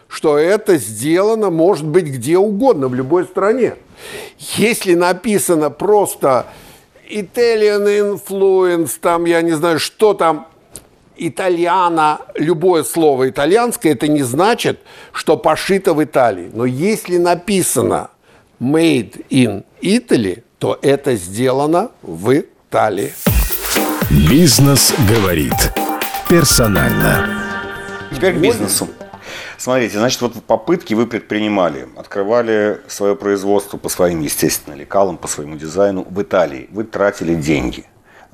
что 0.06 0.38
это 0.38 0.76
сделано 0.76 1.50
может 1.50 1.84
быть 1.84 2.04
где 2.04 2.38
угодно, 2.38 2.86
в 2.86 2.94
любой 2.94 3.24
стране. 3.24 3.74
Если 4.38 4.94
написано 4.94 5.70
просто 5.70 6.46
Italian 7.10 8.14
influence, 8.14 8.92
там, 9.00 9.24
я 9.24 9.42
не 9.42 9.56
знаю, 9.56 9.80
что 9.80 10.14
там, 10.14 10.46
итальяна, 11.16 12.20
любое 12.36 12.84
слово 12.84 13.28
итальянское, 13.28 13.90
это 13.90 14.06
не 14.06 14.22
значит, 14.22 14.78
что 15.10 15.36
пошито 15.36 15.94
в 15.94 16.04
Италии. 16.04 16.48
Но 16.54 16.64
если 16.64 17.18
написано 17.18 18.10
made 18.60 19.26
in 19.30 19.64
Italy, 19.82 20.44
то 20.60 20.78
это 20.80 21.16
сделано 21.16 21.90
в 22.02 22.32
Италии. 22.32 23.12
Бизнес 24.10 24.94
говорит 25.10 25.52
персонально. 26.28 27.42
Теперь 28.14 28.34
к 28.34 28.36
бизнесу. 28.38 28.88
Смотрите, 29.58 29.98
значит, 29.98 30.20
вот 30.20 30.34
попытки 30.44 30.94
вы 30.94 31.08
предпринимали, 31.08 31.88
открывали 31.96 32.78
свое 32.86 33.16
производство 33.16 33.78
по 33.78 33.88
своим, 33.88 34.20
естественно, 34.20 34.74
лекалам, 34.74 35.18
по 35.18 35.26
своему 35.26 35.56
дизайну 35.56 36.06
в 36.08 36.22
Италии. 36.22 36.68
Вы 36.70 36.84
тратили 36.84 37.34
деньги. 37.34 37.84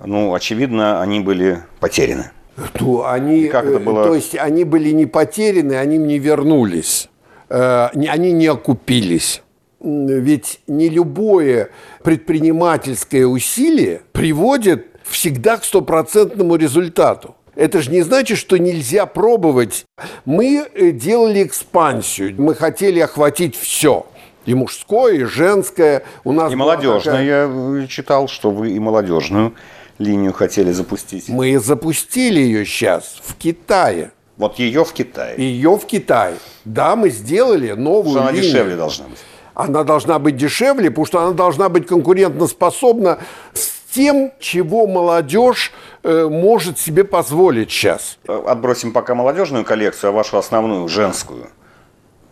Ну, 0.04 0.34
очевидно, 0.34 1.00
они 1.00 1.20
были 1.20 1.62
потеряны. 1.80 2.32
То, 2.74 3.08
они, 3.08 3.46
как 3.46 3.64
это 3.64 3.78
было? 3.78 4.04
то 4.04 4.14
есть 4.14 4.36
они 4.36 4.64
были 4.64 4.90
не 4.90 5.06
потеряны, 5.06 5.72
они 5.72 5.96
не 5.96 6.18
вернулись. 6.18 7.08
Э, 7.48 7.86
они 7.94 8.32
не 8.32 8.46
окупились. 8.46 9.42
Ведь 9.80 10.60
не 10.66 10.90
любое 10.90 11.70
предпринимательское 12.04 13.26
усилие 13.26 14.02
приводит 14.12 14.91
всегда 15.12 15.56
к 15.58 15.64
стопроцентному 15.64 16.56
результату. 16.56 17.36
Это 17.54 17.82
же 17.82 17.90
не 17.90 18.02
значит, 18.02 18.38
что 18.38 18.56
нельзя 18.56 19.06
пробовать. 19.06 19.84
Мы 20.24 20.66
э, 20.74 20.90
делали 20.90 21.44
экспансию, 21.44 22.34
мы 22.38 22.54
хотели 22.54 22.98
охватить 23.00 23.56
все. 23.56 24.06
И 24.46 24.54
мужское, 24.54 25.14
и 25.14 25.24
женское. 25.24 26.02
У 26.24 26.32
нас 26.32 26.52
и 26.52 26.56
молодежное. 26.56 27.00
Такая... 27.00 27.24
Я 27.24 27.82
э, 27.84 27.86
читал, 27.88 28.26
что 28.26 28.50
вы 28.50 28.72
и 28.72 28.78
молодежную 28.78 29.54
линию 29.98 30.32
хотели 30.32 30.72
запустить. 30.72 31.28
Мы 31.28 31.58
запустили 31.58 32.40
ее 32.40 32.64
сейчас 32.64 33.20
в 33.22 33.34
Китае. 33.36 34.12
Вот 34.38 34.58
ее 34.58 34.84
в 34.84 34.92
Китае. 34.92 35.36
Ее 35.36 35.76
в 35.76 35.84
Китае. 35.86 36.36
Да, 36.64 36.96
мы 36.96 37.10
сделали 37.10 37.72
новую 37.72 38.18
что 38.18 38.30
линию. 38.30 38.30
она 38.30 38.42
дешевле 38.42 38.76
должна 38.76 39.04
быть. 39.06 39.18
Она 39.54 39.84
должна 39.84 40.18
быть 40.18 40.36
дешевле, 40.36 40.90
потому 40.90 41.06
что 41.06 41.20
она 41.20 41.32
должна 41.32 41.68
быть 41.68 41.86
конкурентоспособна 41.86 43.18
с 43.52 43.81
тем, 43.92 44.32
чего 44.40 44.86
молодежь 44.86 45.72
э, 46.02 46.26
может 46.28 46.78
себе 46.78 47.04
позволить 47.04 47.70
сейчас. 47.70 48.18
Отбросим 48.26 48.92
пока 48.92 49.14
молодежную 49.14 49.64
коллекцию, 49.64 50.10
а 50.10 50.12
вашу 50.12 50.38
основную, 50.38 50.88
женскую. 50.88 51.48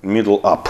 Middle 0.03 0.41
up. 0.43 0.69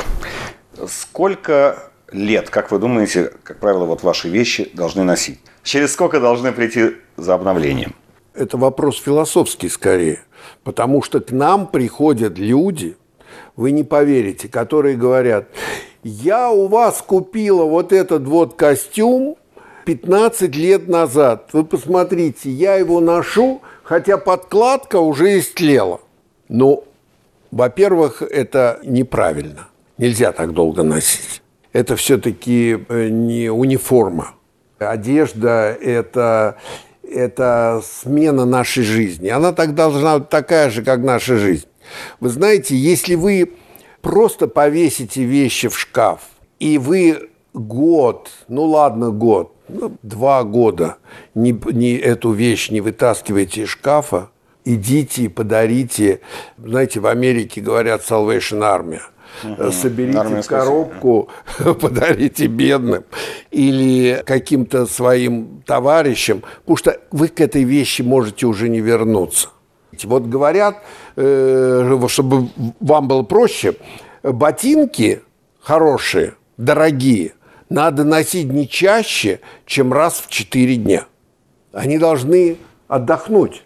Сколько 0.89 1.91
лет, 2.11 2.51
как 2.51 2.71
вы 2.73 2.79
думаете, 2.79 3.33
как 3.45 3.61
правило, 3.61 3.85
вот 3.85 4.03
ваши 4.03 4.29
вещи 4.29 4.71
должны 4.75 5.05
носить? 5.05 5.41
Через 5.63 5.93
сколько 5.93 6.21
должны 6.21 6.53
прийти 6.53 6.97
за 7.17 7.35
обновлением? 7.35 7.95
Это 8.35 8.57
вопрос 8.57 9.01
философский 9.01 9.69
скорее. 9.69 10.21
Потому 10.65 11.03
что 11.03 11.21
к 11.21 11.31
нам 11.31 11.67
приходят 11.67 12.39
люди, 12.39 12.97
вы 13.55 13.71
не 13.71 13.85
поверите, 13.85 14.49
которые 14.49 14.97
говорят, 14.97 15.49
я 16.03 16.51
у 16.51 16.67
вас 16.67 17.03
купила 17.03 17.65
вот 17.65 17.93
этот 17.93 18.27
вот 18.27 18.55
костюм, 18.55 19.37
15 19.91 20.55
лет 20.55 20.87
назад. 20.87 21.49
Вы 21.53 21.65
посмотрите, 21.65 22.49
я 22.49 22.77
его 22.77 23.01
ношу, 23.01 23.61
хотя 23.83 24.19
подкладка 24.19 25.01
уже 25.01 25.41
истлела. 25.41 26.01
Ну, 26.49 26.85
во-первых, 27.51 28.23
это 28.23 28.79
неправильно. 28.85 29.67
Нельзя 29.99 30.31
так 30.31 30.53
долго 30.53 30.85
носить. 30.85 31.43
это 31.73 31.97
все-таки 31.97 32.85
э, 32.89 33.09
не 33.09 33.51
униформа. 33.51 34.35
Одежда– 34.79 35.77
это, 35.83 36.55
это 37.03 37.83
смена 37.85 38.45
нашей 38.45 38.85
жизни. 38.85 39.27
Она 39.27 39.53
так 39.53 39.75
должна 39.75 40.21
быть 40.21 40.29
такая 40.29 40.71
же, 40.71 40.85
как 40.85 41.01
наша 41.01 41.37
жизнь. 41.37 41.67
Вы 42.21 42.29
знаете, 42.29 42.77
если 42.77 43.17
вы 43.17 43.55
просто 44.03 44.47
повесите 44.47 45.25
вещи 45.25 45.67
в 45.67 45.77
шкаф, 45.77 46.21
и 46.61 46.79
вы 46.79 47.31
год, 47.53 48.31
ну 48.47 48.67
ладно, 48.67 49.11
год, 49.11 49.57
ну, 49.73 49.97
два 50.03 50.45
года. 50.45 50.97
Не, 51.35 51.59
не 51.73 51.97
эту 51.97 52.33
вещь 52.33 52.71
не 52.71 52.81
вытаскиваете 52.81 53.63
из 53.63 53.69
шкафа, 53.69 54.31
идите 54.65 55.23
и 55.23 55.29
подарите, 55.29 56.21
знаете, 56.59 57.01
в 57.01 57.07
Америке 57.07 57.61
говорят 57.61 58.03
Salvation 58.03 58.61
Army– 58.61 59.01
угу. 59.45 59.73
соберите 59.73 60.19
Армия 60.19 60.43
коробку, 60.43 61.29
подарите 61.81 62.47
бедным 62.47 63.05
или 63.51 64.23
каким-то 64.25 64.87
своим 64.87 65.63
товарищам, 65.67 66.43
потому 66.61 66.77
что 66.77 67.01
вы 67.11 67.29
к 67.29 67.41
этой 67.41 67.65
вещи 67.65 68.03
можете 68.03 68.47
уже 68.47 68.69
не 68.69 68.81
вернуться. 68.81 69.49
Вот 70.05 70.25
говорят, 70.25 70.83
э, 71.17 71.99
чтобы 72.09 72.49
вам 72.81 73.09
было 73.09 73.23
проще, 73.23 73.75
ботинки 74.23 75.21
хорошие, 75.61 76.35
дорогие, 76.57 77.33
надо 77.71 78.05
носить 78.05 78.53
не 78.53 78.69
чаще, 78.69 79.41
чем 79.65 79.93
раз 79.93 80.21
в 80.21 80.29
4 80.29 80.77
дня. 80.77 81.07
Они 81.73 81.97
должны 81.99 82.59
отдохнуть. 82.89 83.63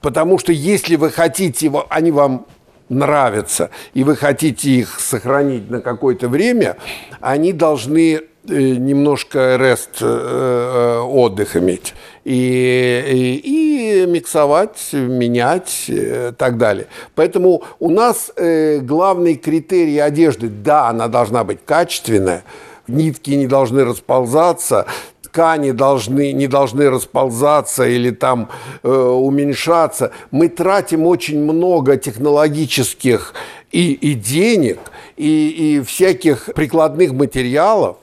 Потому 0.00 0.38
что 0.38 0.52
если 0.52 0.96
вы 0.96 1.10
хотите, 1.10 1.70
они 1.88 2.10
вам 2.10 2.46
нравятся, 2.88 3.70
и 3.94 4.04
вы 4.04 4.16
хотите 4.16 4.70
их 4.70 4.98
сохранить 4.98 5.70
на 5.70 5.80
какое-то 5.80 6.28
время, 6.28 6.76
они 7.20 7.52
должны 7.52 8.14
э, 8.14 8.20
немножко 8.48 9.56
рест 9.56 9.98
э, 10.00 10.04
э, 10.04 10.98
отдых 11.00 11.56
иметь 11.56 11.94
и, 12.24 13.40
и, 13.44 14.02
и 14.02 14.06
миксовать, 14.06 14.92
менять 14.92 15.84
и 15.88 16.32
так 16.36 16.58
далее. 16.58 16.86
Поэтому 17.14 17.62
у 17.78 17.90
нас 17.90 18.32
главный 18.80 19.36
критерий 19.36 19.98
одежды, 19.98 20.48
да, 20.48 20.88
она 20.88 21.08
должна 21.08 21.44
быть 21.44 21.60
качественная, 21.64 22.44
нитки 22.92 23.30
не 23.30 23.46
должны 23.46 23.84
расползаться, 23.84 24.86
ткани 25.32 25.70
должны, 25.70 26.32
не 26.32 26.46
должны 26.46 26.90
расползаться 26.90 27.86
или 27.86 28.10
там 28.10 28.50
э, 28.82 28.88
уменьшаться. 28.88 30.12
Мы 30.30 30.48
тратим 30.48 31.06
очень 31.06 31.42
много 31.42 31.96
технологических 31.96 33.32
и, 33.70 33.92
и 33.92 34.14
денег, 34.14 34.78
и, 35.16 35.76
и 35.78 35.80
всяких 35.80 36.50
прикладных 36.54 37.12
материалов. 37.12 37.96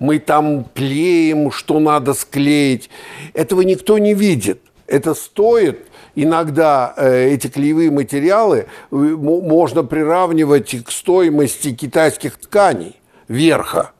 Мы 0.00 0.18
там 0.18 0.66
клеим, 0.74 1.52
что 1.52 1.78
надо 1.78 2.14
склеить. 2.14 2.90
Этого 3.32 3.60
никто 3.60 3.98
не 3.98 4.14
видит. 4.14 4.60
Это 4.88 5.14
стоит 5.14 5.86
иногда 6.16 6.94
э, 6.96 7.30
эти 7.30 7.46
клеевые 7.46 7.92
материалы 7.92 8.66
э, 8.90 8.94
можно 8.96 9.84
приравнивать 9.84 10.84
к 10.84 10.90
стоимости 10.90 11.72
китайских 11.72 12.38
тканей 12.38 12.96
верха 13.28 13.92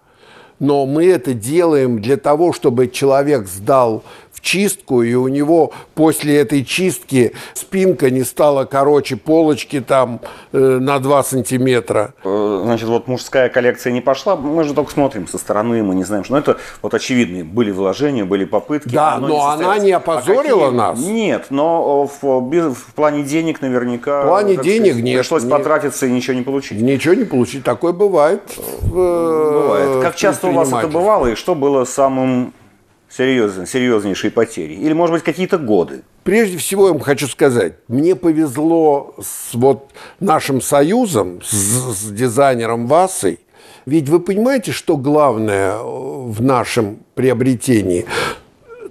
но 0.62 0.87
мы 0.87 1.07
это 1.07 1.35
делаем 1.35 2.00
для 2.00 2.16
того, 2.16 2.52
чтобы 2.52 2.87
человек 2.87 3.49
сдал 3.49 4.04
чистку, 4.42 5.02
и 5.02 5.14
у 5.14 5.28
него 5.28 5.72
после 5.94 6.37
этой 6.37 6.64
чистки 6.64 7.32
спинка 7.54 8.11
не 8.11 8.25
стала 8.25 8.64
короче 8.64 9.16
полочки 9.16 9.80
там 9.80 10.20
э, 10.52 10.58
на 10.58 10.99
2 10.99 11.22
сантиметра. 11.22 12.14
Э, 12.25 12.61
значит, 12.64 12.88
вот 12.88 13.08
мужская 13.08 13.49
коллекция 13.49 13.92
не 13.92 14.00
пошла, 14.00 14.37
мы 14.37 14.64
же 14.64 14.75
только 14.75 14.92
смотрим 14.92 15.26
со 15.28 15.38
стороны, 15.38 15.82
мы 15.82 15.94
не 15.94 16.04
знаем, 16.04 16.25
что... 16.25 16.34
Но 16.34 16.40
это 16.40 16.58
вот 16.82 16.92
очевидные 16.92 17.44
были 17.44 17.70
вложения, 17.70 18.25
были 18.25 18.44
попытки. 18.44 18.88
Да, 18.88 19.18
но 19.18 19.28
не 19.28 19.40
она 19.40 19.78
не 19.78 19.92
опозорила 19.92 20.68
а 20.68 20.72
нас. 20.72 20.99
Нет, 20.99 21.46
но 21.50 22.06
в, 22.06 22.22
в 22.22 22.94
плане 22.94 23.22
денег 23.22 23.62
наверняка... 23.62 24.22
В 24.22 24.26
плане 24.26 24.56
денег 24.56 24.92
сказать, 24.92 25.04
нет. 25.04 25.18
Пришлось 25.20 25.44
нет. 25.44 25.52
потратиться 25.52 26.06
и 26.06 26.11
ничего 26.11 26.34
не 26.34 26.42
получить. 26.42 26.80
Ничего 26.80 27.14
не 27.14 27.25
получить, 27.25 27.62
такое 27.62 27.92
бывает. 27.92 28.42
Бывает. 28.83 30.02
Как 30.02 30.16
часто 30.16 30.48
у 30.48 30.52
вас 30.52 30.72
это 30.72 30.88
бывало, 30.88 31.28
и 31.28 31.35
что 31.37 31.55
было 31.55 31.85
самым 31.85 32.52
серьезно, 33.16 33.66
серьезнейшие 33.66 34.31
потери? 34.31 34.75
Или, 34.75 34.92
может 34.92 35.14
быть, 35.14 35.22
какие-то 35.22 35.59
годы? 35.59 36.03
Прежде 36.25 36.57
всего, 36.59 36.87
я 36.87 36.92
вам 36.92 37.01
хочу 37.01 37.29
сказать, 37.29 37.75
мне 37.88 38.14
повезло 38.14 39.14
с 39.20 39.55
вот 39.55 39.90
нашим 40.20 40.61
союзом, 40.61 41.42
с, 41.42 41.53
с 41.53 42.11
дизайнером 42.11 42.87
Васой. 42.87 43.40
Ведь 43.87 44.09
вы 44.09 44.20
понимаете, 44.20 44.72
что 44.72 44.96
главное 44.96 45.77
в 45.79 46.40
нашем 46.40 46.98
приобретении? 47.14 48.07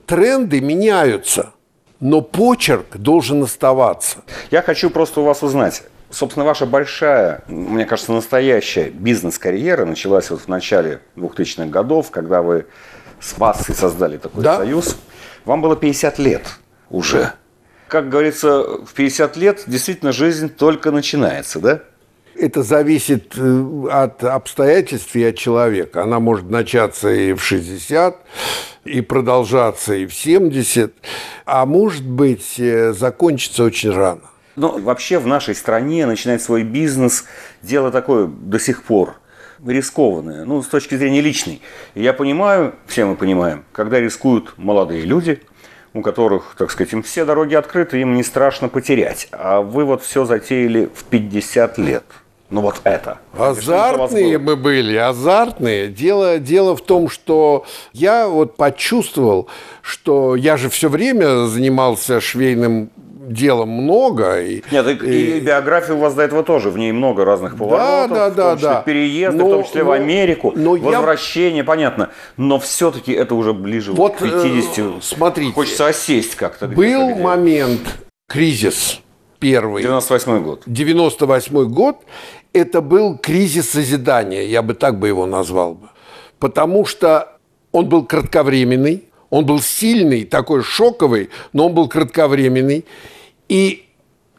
Тренды 0.05 0.59
меняются, 0.59 1.53
но 2.01 2.21
почерк 2.21 2.97
должен 2.97 3.43
оставаться. 3.43 4.17
Я 4.51 4.61
хочу 4.61 4.89
просто 4.89 5.21
у 5.21 5.23
вас 5.23 5.41
узнать, 5.43 5.83
Собственно, 6.11 6.45
ваша 6.45 6.65
большая, 6.65 7.41
мне 7.47 7.85
кажется, 7.85 8.11
настоящая 8.11 8.89
бизнес-карьера 8.89 9.85
началась 9.85 10.29
вот 10.29 10.41
в 10.41 10.47
начале 10.49 10.99
2000-х 11.15 11.67
годов, 11.67 12.11
когда 12.11 12.41
вы 12.41 12.65
с 13.21 13.37
Вассой 13.37 13.75
создали 13.75 14.17
такой 14.17 14.43
да? 14.43 14.57
союз. 14.57 14.97
Вам 15.45 15.61
было 15.61 15.75
50 15.75 16.19
лет 16.19 16.47
уже. 16.89 17.33
Как 17.87 18.09
говорится, 18.09 18.63
в 18.85 18.93
50 18.93 19.37
лет 19.37 19.63
действительно 19.67 20.11
жизнь 20.11 20.49
только 20.49 20.91
начинается, 20.91 21.59
да? 21.59 21.81
Это 22.35 22.63
зависит 22.63 23.33
э, 23.37 23.87
от 23.91 24.23
обстоятельств 24.23 25.15
и 25.15 25.23
от 25.23 25.37
человека. 25.37 26.03
Она 26.03 26.19
может 26.19 26.49
начаться 26.49 27.09
и 27.09 27.33
в 27.33 27.43
60, 27.43 28.15
и 28.85 29.01
продолжаться 29.01 29.93
и 29.93 30.05
в 30.05 30.13
70, 30.13 30.93
а 31.45 31.65
может 31.65 32.05
быть 32.05 32.55
э, 32.57 32.93
закончиться 32.93 33.63
очень 33.63 33.91
рано. 33.91 34.21
Но 34.55 34.77
вообще 34.77 35.19
в 35.19 35.27
нашей 35.27 35.55
стране 35.55 36.05
начинать 36.05 36.41
свой 36.41 36.63
бизнес– 36.63 37.25
дело 37.61 37.91
такое 37.91 38.27
до 38.27 38.59
сих 38.59 38.83
пор 38.83 39.20
рискованное, 39.65 40.45
ну, 40.45 40.61
с 40.63 40.67
точки 40.67 40.95
зрения 40.95 41.21
личной. 41.21 41.61
И 41.93 42.01
я 42.01 42.13
понимаю, 42.13 42.75
все 42.87 43.05
мы 43.05 43.15
понимаем, 43.15 43.63
когда 43.71 43.99
рискуют 43.99 44.53
молодые 44.57 45.03
люди, 45.03 45.41
у 45.93 46.01
которых, 46.01 46.55
так 46.57 46.71
сказать, 46.71 46.93
им 46.93 47.03
все 47.03 47.25
дороги 47.25 47.55
открыты, 47.55 47.99
им 47.99 48.15
не 48.15 48.23
страшно 48.23 48.69
потерять. 48.69 49.27
А 49.31 49.61
вы 49.61 49.85
вот 49.85 50.03
все 50.03 50.25
затеяли 50.25 50.89
в 50.93 51.03
50 51.05 51.77
лет. 51.77 52.03
Ну 52.49 52.59
вот 52.59 52.81
это. 52.83 53.19
Азартные 53.37 54.37
мы 54.37 54.57
были, 54.57 54.97
азартные. 54.97 55.87
Дело, 55.87 56.37
дело 56.37 56.75
в 56.75 56.81
том, 56.81 57.09
что 57.09 57.65
я 57.93 58.27
вот 58.27 58.57
почувствовал, 58.57 59.47
что 59.81 60.35
я 60.35 60.57
же 60.57 60.69
все 60.69 60.89
время 60.89 61.45
занимался 61.45 62.19
швейным 62.19 62.89
дела 63.21 63.65
много. 63.65 64.41
И, 64.41 64.63
Нет, 64.71 64.87
и, 64.87 65.05
и, 65.05 65.37
и 65.37 65.39
биография 65.39 65.95
у 65.95 65.99
вас 65.99 66.13
до 66.13 66.23
этого 66.23 66.43
тоже, 66.43 66.69
в 66.69 66.77
ней 66.77 66.91
много 66.91 67.23
разных 67.23 67.57
поворотов, 67.57 68.09
да, 68.09 68.29
да, 68.29 68.35
да, 68.35 68.43
в 68.43 68.49
том 68.49 68.57
числе 68.57 68.69
да. 68.69 68.81
переезды, 68.81 69.37
но, 69.37 69.47
в 69.47 69.51
том 69.51 69.63
числе 69.63 69.83
но, 69.83 69.89
в 69.89 69.91
Америку, 69.91 70.53
но 70.55 70.71
возвращение, 70.75 71.59
я... 71.59 71.63
понятно. 71.63 72.09
Но 72.37 72.59
все-таки 72.59 73.11
это 73.11 73.35
уже 73.35 73.53
ближе 73.53 73.91
вот, 73.93 74.15
к 74.15 74.19
50. 74.19 74.77
Э, 74.77 74.91
смотрите. 75.01 75.53
Хочется 75.53 75.87
осесть 75.87 76.35
как-то. 76.35 76.67
Был 76.67 77.15
момент, 77.15 77.81
кризис 78.27 79.01
первый. 79.39 79.83
98 79.83 80.43
год. 80.43 80.63
98 80.65 81.65
год. 81.65 81.97
Это 82.53 82.81
был 82.81 83.17
кризис 83.17 83.69
созидания, 83.69 84.43
я 84.43 84.61
бы 84.61 84.73
так 84.73 84.99
бы 84.99 85.07
его 85.07 85.25
назвал 85.25 85.75
бы. 85.75 85.89
Потому 86.39 86.85
что 86.85 87.37
он 87.71 87.87
был 87.87 88.05
кратковременный, 88.05 89.05
он 89.31 89.45
был 89.45 89.61
сильный, 89.61 90.25
такой 90.25 90.61
шоковый, 90.61 91.29
но 91.53 91.67
он 91.67 91.73
был 91.73 91.87
кратковременный. 91.87 92.85
И 93.49 93.87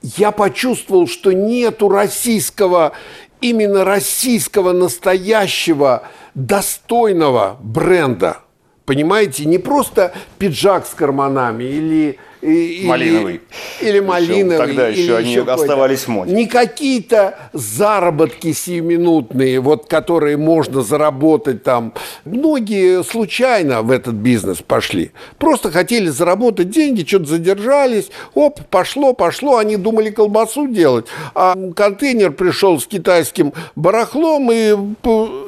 я 0.02 0.30
почувствовал, 0.30 1.08
что 1.08 1.32
нету 1.32 1.88
российского, 1.88 2.92
именно 3.40 3.84
российского 3.84 4.72
настоящего 4.72 6.04
достойного 6.34 7.56
бренда. 7.60 8.38
Понимаете, 8.84 9.46
не 9.46 9.58
просто 9.58 10.12
пиджак 10.38 10.86
с 10.86 10.90
карманами 10.90 11.64
или 11.64 12.18
малиновый. 12.42 13.40
Или 13.80 14.00
малиновый. 14.00 14.66
Тогда 14.66 14.88
еще 14.88 15.02
или 15.02 15.12
они 15.12 15.30
еще 15.32 15.42
оставались 15.42 16.00
в 16.00 16.08
моде. 16.08 16.34
Не 16.34 16.46
какие-то 16.46 17.38
заработки 17.52 18.52
сиюминутные, 18.52 19.60
вот, 19.60 19.86
которые 19.86 20.36
можно 20.36 20.82
заработать 20.82 21.62
там. 21.62 21.94
Многие 22.24 23.04
случайно 23.04 23.82
в 23.82 23.90
этот 23.90 24.14
бизнес 24.14 24.58
пошли. 24.58 25.12
Просто 25.38 25.70
хотели 25.70 26.08
заработать 26.08 26.70
деньги, 26.70 27.04
что-то 27.06 27.26
задержались. 27.26 28.10
Оп, 28.34 28.60
пошло, 28.70 29.12
пошло. 29.12 29.58
Они 29.58 29.76
думали 29.76 30.10
колбасу 30.10 30.66
делать. 30.66 31.06
А 31.34 31.54
контейнер 31.74 32.32
пришел 32.32 32.80
с 32.80 32.86
китайским 32.86 33.52
барахлом. 33.76 34.50
И 34.50 34.76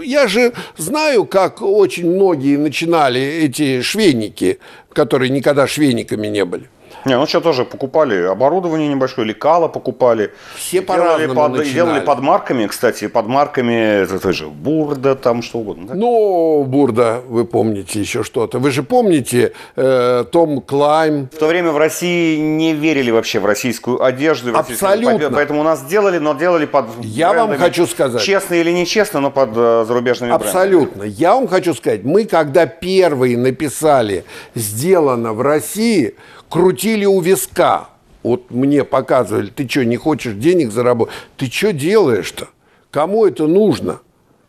я 0.05 0.29
же 0.29 0.53
знаю, 0.77 1.27
как 1.27 1.61
очень 1.63 2.09
многие 2.09 2.57
начинали 2.57 3.21
эти 3.21 3.83
швейники, 3.83 4.59
которые 4.93 5.31
никогда 5.31 5.67
швейниками 5.67 6.29
не 6.29 6.45
были. 6.45 6.69
Не, 7.05 7.19
ну 7.19 7.27
что 7.27 7.41
тоже 7.41 7.65
покупали 7.65 8.23
оборудование 8.25 8.89
небольшое, 8.89 9.27
лекала 9.29 9.69
покупали. 9.69 10.33
Все 10.57 10.81
Делали 10.81 10.87
по-разному 10.87 11.35
под, 11.35 11.53
начинали. 11.53 11.75
делали 11.75 12.01
под 12.01 12.21
марками, 12.21 12.67
кстати, 12.67 13.09
под 13.09 13.27
марками 13.27 14.03
это 14.05 14.33
же 14.33 14.47
Бурда, 14.47 15.15
там 15.15 15.43
что 15.43 15.59
угодно. 15.59 15.89
да? 15.89 15.95
Ну, 15.95 16.65
Бурда, 16.65 17.21
вы 17.29 17.45
помните 17.45 18.01
еще 18.01 18.23
что-то. 18.23 18.59
Вы 18.59 18.71
же 18.71 18.83
помните 18.83 19.53
э, 19.77 20.25
Том 20.33 20.61
Клайм, 20.63 21.29
В 21.33 21.39
то 21.39 21.47
время 21.47 21.73
в 21.73 21.77
России 21.79 22.39
не 22.39 22.73
верили 22.73 23.11
вообще 23.11 23.39
в 23.39 23.45
российскую 23.47 24.03
одежду. 24.03 24.53
в 24.53 24.57
российскую- 24.57 24.91
Абсолютно. 24.93 25.31
Поэтому 25.31 25.61
у 25.61 25.65
нас 25.65 25.85
делали, 25.85 26.19
но 26.19 26.33
делали 26.35 26.65
под 26.67 26.87
Я 27.03 27.35
вам 27.35 27.49
брендами. 27.49 27.59
хочу 27.69 27.87
сказать. 27.87 28.23
Честно 28.23 28.55
или 28.55 28.71
нечестно, 28.71 29.21
но 29.21 29.31
под 29.31 29.51
э, 29.55 29.85
зарубежными 29.87 30.31
брендами. 30.31 30.49
Абсолютно. 30.51 31.03
Я 31.03 31.35
вам 31.35 31.49
хочу 31.49 31.75
сказать, 31.75 32.03
мы 32.05 32.25
когда 32.25 32.67
первые 32.67 33.37
написали 33.37 34.25
«сделано 34.55 35.33
в 35.35 35.43
России», 35.43 36.15
крутили 36.55 37.05
у 37.05 37.21
виска. 37.21 37.89
Вот 38.23 38.53
мне 38.53 38.85
показывали, 38.85 39.49
ты 39.49 39.69
что, 39.69 39.85
не 39.85 39.97
хочешь 39.97 40.35
денег 40.35 40.71
заработать? 40.71 41.13
Ты 41.37 41.51
что 41.51 41.73
делаешь-то? 41.73 42.47
Кому 42.93 43.27
это 43.27 43.49
нужно? 43.49 43.99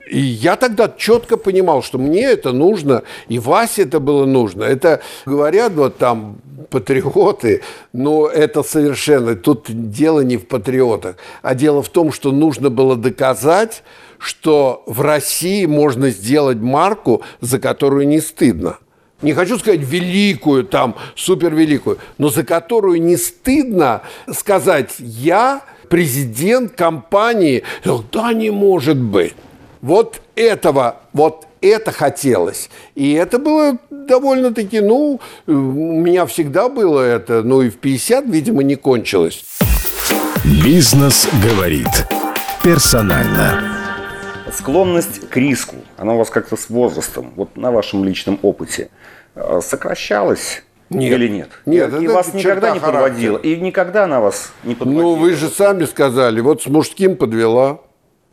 И 0.07 0.19
я 0.19 0.55
тогда 0.55 0.87
четко 0.87 1.35
понимал, 1.35 1.81
что 1.81 1.97
мне 1.97 2.21
это 2.21 2.51
нужно, 2.51 3.01
и 3.27 3.39
Васе 3.39 3.81
это 3.81 3.99
было 3.99 4.25
нужно. 4.25 4.63
Это 4.65 5.01
говорят 5.25 5.73
вот 5.73 5.97
там 5.97 6.37
патриоты, 6.69 7.63
но 7.91 8.27
это 8.27 8.61
совершенно, 8.61 9.35
тут 9.35 9.65
дело 9.67 10.19
не 10.19 10.37
в 10.37 10.45
патриотах, 10.45 11.15
а 11.41 11.55
дело 11.55 11.81
в 11.81 11.89
том, 11.89 12.11
что 12.11 12.31
нужно 12.31 12.69
было 12.69 12.95
доказать, 12.95 13.81
что 14.19 14.83
в 14.85 15.01
России 15.01 15.65
можно 15.65 16.11
сделать 16.11 16.57
марку, 16.57 17.23
за 17.41 17.57
которую 17.57 18.07
не 18.07 18.19
стыдно. 18.19 18.77
Не 19.21 19.33
хочу 19.33 19.57
сказать 19.57 19.81
великую, 19.81 20.65
там, 20.65 20.95
супервеликую, 21.15 21.99
но 22.17 22.29
за 22.29 22.43
которую 22.43 23.01
не 23.01 23.17
стыдно 23.17 24.01
сказать 24.31 24.95
«я 24.99 25.61
президент 25.89 26.73
компании». 26.73 27.63
Да, 28.11 28.33
не 28.33 28.51
может 28.51 28.97
быть. 28.97 29.33
Вот 29.81 30.21
этого, 30.35 30.97
вот 31.13 31.47
это 31.61 31.91
хотелось. 31.91 32.69
И 32.95 33.13
это 33.13 33.39
было 33.39 33.77
довольно-таки, 33.89 34.81
ну, 34.81 35.19
у 35.47 35.51
меня 35.51 36.25
всегда 36.25 36.69
было 36.69 36.99
это, 36.99 37.41
ну 37.43 37.61
и 37.61 37.69
в 37.69 37.77
50, 37.77 38.25
видимо, 38.25 38.63
не 38.63 38.75
кончилось. 38.75 39.43
Бизнес 40.43 41.27
говорит 41.41 42.07
персонально. 42.63 43.74
Склонность 44.57 45.29
к 45.29 45.37
риску, 45.37 45.75
она 45.97 46.13
у 46.13 46.17
вас 46.17 46.29
как-то 46.29 46.55
с 46.55 46.69
возрастом, 46.69 47.33
вот 47.35 47.57
на 47.57 47.71
вашем 47.71 48.03
личном 48.05 48.39
опыте, 48.41 48.89
э, 49.35 49.59
сокращалась 49.61 50.63
Нет. 50.89 51.11
или 51.13 51.27
нет? 51.27 51.49
Нет, 51.65 51.93
и 51.93 52.05
это 52.05 52.13
вас 52.13 52.33
никогда 52.33 52.71
не 52.71 52.79
характера. 52.79 53.03
подводила, 53.03 53.37
и 53.37 53.55
никогда 53.57 54.05
она 54.05 54.21
вас 54.21 54.51
не 54.63 54.75
подводила, 54.75 55.01
Ну, 55.03 55.15
вы 55.15 55.33
же 55.33 55.49
сами 55.49 55.83
сказали, 55.85 56.39
вот 56.41 56.63
с 56.63 56.67
мужским 56.67 57.17
подвела, 57.17 57.81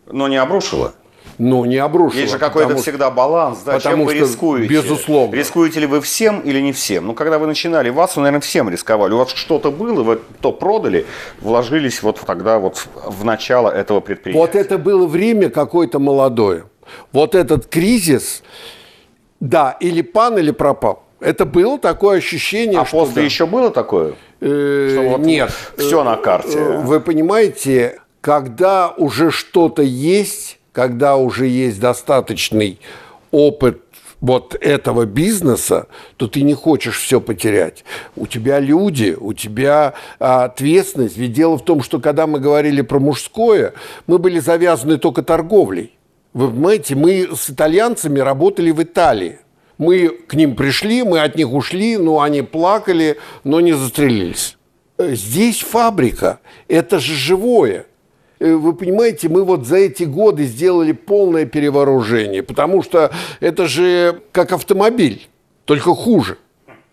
но 0.07 0.29
не 0.29 0.37
обрушила. 0.37 0.95
Ну, 1.43 1.65
не 1.65 1.77
обрушила. 1.79 2.21
Есть 2.21 2.33
же 2.33 2.39
какой-то 2.39 2.71
что- 2.75 2.83
всегда 2.83 3.11
баланс, 3.11 3.59
да, 3.67 3.73
чем 3.73 3.81
потому 3.83 4.05
вы 4.05 4.15
что, 4.15 4.25
рискуете. 4.25 4.69
безусловно. 4.73 5.35
Рискуете 5.35 5.81
ли 5.81 5.87
вы 5.87 6.01
всем 6.01 6.41
или 6.41 6.61
не 6.61 6.73
всем? 6.73 7.09
Ну, 7.09 7.15
когда 7.15 7.39
вы 7.41 7.49
начинали, 7.49 7.91
вас, 7.91 8.15
вы, 8.17 8.23
наверное, 8.23 8.41
всем 8.41 8.71
рисковали. 8.71 9.13
У 9.13 9.19
вас 9.19 9.31
что-то 9.31 9.73
было, 9.73 10.03
вы 10.05 10.21
то 10.41 10.53
продали, 10.53 11.05
вложились 11.41 12.01
вот 12.03 12.21
тогда 12.25 12.59
вот 12.61 12.87
в 12.95 13.25
начало 13.25 13.69
этого 13.71 13.99
предприятия. 14.01 14.39
Вот 14.39 14.55
это 14.55 14.79
было 14.79 15.07
время 15.07 15.51
какое-то 15.51 15.99
молодое. 15.99 16.65
Вот 17.13 17.35
этот 17.35 17.67
кризис, 17.67 18.43
да, 19.41 19.77
или 19.81 20.03
пан, 20.03 20.39
или 20.39 20.53
пропал. 20.53 21.03
Это 21.19 21.45
было 21.45 21.79
такое 21.79 22.19
ощущение, 22.19 22.81
а 22.81 22.85
что 22.85 23.01
после 23.01 23.17
да. 23.17 23.21
еще 23.23 23.47
было 23.47 23.71
такое? 23.71 24.15
Э, 24.41 24.89
Что 24.93 25.03
вот 25.09 25.21
Нет. 25.21 25.51
всё 25.77 26.05
на 26.05 26.17
карте. 26.17 26.59
Э, 26.59 26.79
Вы 26.79 27.01
понимаете, 27.01 28.01
когда 28.21 28.91
уже 28.97 29.31
что-то 29.31 29.83
есть, 29.83 30.59
когда 30.73 31.17
уже 31.17 31.47
есть 31.47 31.81
достаточный 31.81 32.81
опыт 33.31 33.83
вот 34.21 34.57
этого 34.61 35.05
бизнеса, 35.05 35.89
то 36.17 36.29
ты 36.29 36.43
не 36.43 36.55
хочешь 36.55 36.99
все 36.99 37.21
потерять. 37.21 37.85
У 38.15 38.27
тебя 38.27 38.61
люди, 38.61 39.17
у 39.19 39.33
тебя 39.33 39.95
а, 40.21 40.45
ответственность. 40.45 41.17
Ведь 41.17 41.33
дело 41.33 41.59
в 41.59 41.65
том, 41.65 41.83
что 41.83 41.99
когда 41.99 42.29
мы 42.29 42.39
говорили 42.39 42.83
про 42.83 43.01
мужское, 43.01 43.75
мы 44.07 44.19
были 44.19 44.39
завязаны 44.39 44.99
только 44.99 45.23
торговлей. 45.23 45.99
Вы 46.35 46.49
понимаете, 46.49 46.95
мы 46.95 47.31
с 47.37 47.51
итальянцами 47.51 48.21
работали 48.21 48.71
в 48.71 48.81
Италии. 48.83 49.41
Мы 49.77 50.09
к 50.09 50.35
ним 50.35 50.55
пришли, 50.55 51.03
мы 51.03 51.21
от 51.21 51.35
них 51.35 51.53
ушли, 51.53 51.97
но 51.97 52.21
они 52.21 52.43
плакали, 52.43 53.19
но 53.43 53.61
не 53.61 53.73
застрелились. 53.73 54.57
Э, 54.99 55.15
Здесь 55.15 55.61
фабрика, 55.61 56.39
это 56.69 57.01
же 57.01 57.15
живое. 57.15 57.87
Э, 58.43 58.55
Вы 58.57 58.73
понимаете, 58.75 59.29
мы 59.29 59.45
вот 59.45 59.67
за 59.67 59.77
эти 59.77 60.03
годы 60.03 60.45
сделали 60.45 60.93
полное 60.93 61.47
перевооружение, 61.47 62.43
потому 62.43 62.83
что 62.83 63.13
это 63.39 63.67
же 63.67 64.21
как 64.33 64.53
автомобиль, 64.53 65.29
только 65.65 65.95
хуже. 65.95 66.39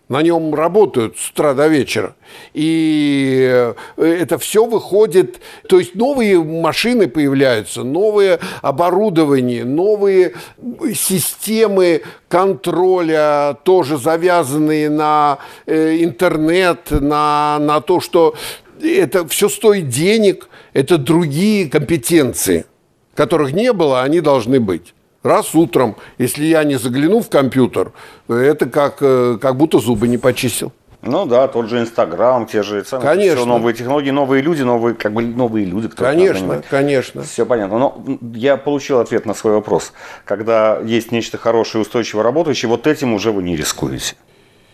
На 0.08 0.22
нем 0.22 0.56
работают 0.56 1.18
с 1.18 1.30
утра 1.30 1.54
до 1.54 1.68
вечера. 1.68 2.14
И 2.52 3.48
э, 3.48 3.74
это 3.96 4.38
все 4.38 4.64
выходит, 4.64 5.40
то 5.68 5.78
есть 5.80 5.96
новые 5.96 6.42
машины 6.42 7.08
появляются, 7.08 7.82
новое 7.82 8.38
оборудование, 8.62 9.64
новые 9.64 10.34
системы 10.94 12.02
контроля, 12.28 13.56
тоже 13.64 13.98
завязанные 13.98 14.88
на 14.88 15.38
э, 15.66 15.96
интернет, 16.04 16.90
на, 16.90 17.58
на 17.60 17.80
то, 17.80 18.00
что 18.00 18.34
это 18.82 19.26
все 19.28 19.48
стоит 19.48 19.88
денег, 19.88 20.49
это 20.72 20.98
другие 20.98 21.68
компетенции, 21.68 22.66
которых 23.14 23.52
не 23.52 23.72
было, 23.72 24.02
они 24.02 24.20
должны 24.20 24.60
быть. 24.60 24.94
Раз 25.22 25.54
утром, 25.54 25.96
если 26.18 26.44
я 26.44 26.64
не 26.64 26.76
загляну 26.76 27.20
в 27.20 27.28
компьютер, 27.28 27.92
это 28.28 28.66
как, 28.66 28.98
э, 29.00 29.38
как 29.40 29.56
будто 29.56 29.78
зубы 29.78 30.08
не 30.08 30.16
почистил. 30.16 30.72
Ну 31.02 31.24
да, 31.24 31.48
тот 31.48 31.68
же 31.68 31.80
Инстаграм, 31.80 32.46
те 32.46 32.62
же 32.62 32.84
самые 32.84 33.08
Конечно. 33.08 33.36
всё 33.36 33.46
новые 33.46 33.74
технологии, 33.74 34.10
новые 34.10 34.42
люди, 34.42 34.62
новые 34.62 34.94
как 34.94 35.12
бы 35.12 35.22
новые 35.22 35.64
люди, 35.64 35.88
кто 35.88 36.04
Конечно, 36.04 36.62
конечно. 36.68 37.22
Все 37.22 37.46
понятно. 37.46 37.78
Но 37.78 38.04
я 38.34 38.58
получил 38.58 38.98
ответ 39.00 39.24
на 39.24 39.32
свой 39.32 39.54
вопрос. 39.54 39.92
Когда 40.26 40.78
есть 40.80 41.10
нечто 41.10 41.38
хорошее, 41.38 41.82
устойчиво 41.82 42.22
работающее, 42.22 42.68
вот 42.68 42.86
этим 42.86 43.14
уже 43.14 43.32
вы 43.32 43.42
не 43.42 43.56
рискуете. 43.56 44.14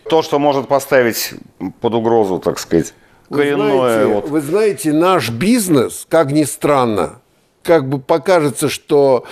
То, 0.09 0.21
что 0.21 0.37
может 0.37 0.67
поставить 0.67 1.33
под 1.79 1.93
угрозу, 1.93 2.39
так 2.39 2.59
сказать, 2.59 2.93
Вы 3.29 3.37
коренное. 3.37 3.71
знаете, 3.77 4.13
вот, 4.13 4.29
вы 4.29 4.41
знаете, 4.41 4.93
наш 4.93 5.29
бизнес, 5.29 6.05
как 6.09 6.31
ни 6.31 6.43
странно, 6.43 7.19
как 7.63 7.87
бы 7.89 7.99
покажется, 7.99 8.69
что 8.69 9.25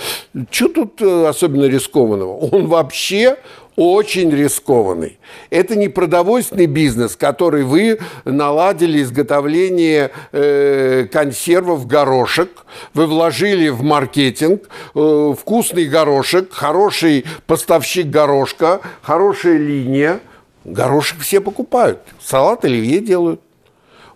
что 0.52 0.68
тут 0.68 1.02
э, 1.02 1.28
особенно 1.28 1.66
рискованного? 1.66 2.38
Он 2.52 2.68
вообще 2.68 3.38
очень 3.76 4.32
рискованный. 4.32 5.20
Это 5.50 5.76
не 5.76 5.90
продовольственный 5.90 6.66
бизнес, 6.66 7.16
который 7.16 7.64
вы 7.64 8.00
наладили 8.24 9.02
изготовление 9.02 10.12
э, 10.32 11.08
консервов 11.12 11.88
горошек, 11.88 12.66
вы 12.94 13.08
вложили 13.08 13.70
в 13.70 13.84
маркетинг 13.84 14.70
э, 14.94 15.34
вкусный 15.40 15.86
горошек, 15.86 16.52
хороший 16.54 17.26
поставщик 17.48 18.08
горошка, 18.08 18.82
хорошая 19.02 19.58
линия. 19.58 20.20
Горошек 20.64 21.20
все 21.20 21.42
покупают, 21.42 22.00
салат 22.20 22.66
оливье 22.66 23.00
делают 23.00 23.40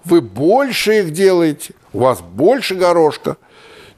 вы 0.05 0.21
больше 0.21 0.99
их 0.99 1.11
делаете, 1.11 1.73
у 1.93 1.99
вас 1.99 2.21
больше 2.21 2.75
горошка, 2.75 3.37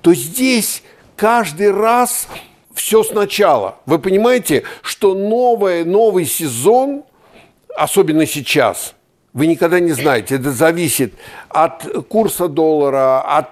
то 0.01 0.13
здесь 0.13 0.83
каждый 1.15 1.71
раз 1.71 2.27
все 2.73 3.03
сначала. 3.03 3.77
Вы 3.85 3.99
понимаете, 3.99 4.63
что 4.81 5.13
новое, 5.13 5.85
новый 5.85 6.25
сезон, 6.25 7.03
особенно 7.75 8.25
сейчас, 8.25 8.95
вы 9.33 9.47
никогда 9.47 9.79
не 9.79 9.91
знаете, 9.91 10.35
это 10.35 10.51
зависит 10.51 11.13
от 11.49 11.83
курса 12.07 12.47
доллара, 12.47 13.21
от 13.21 13.49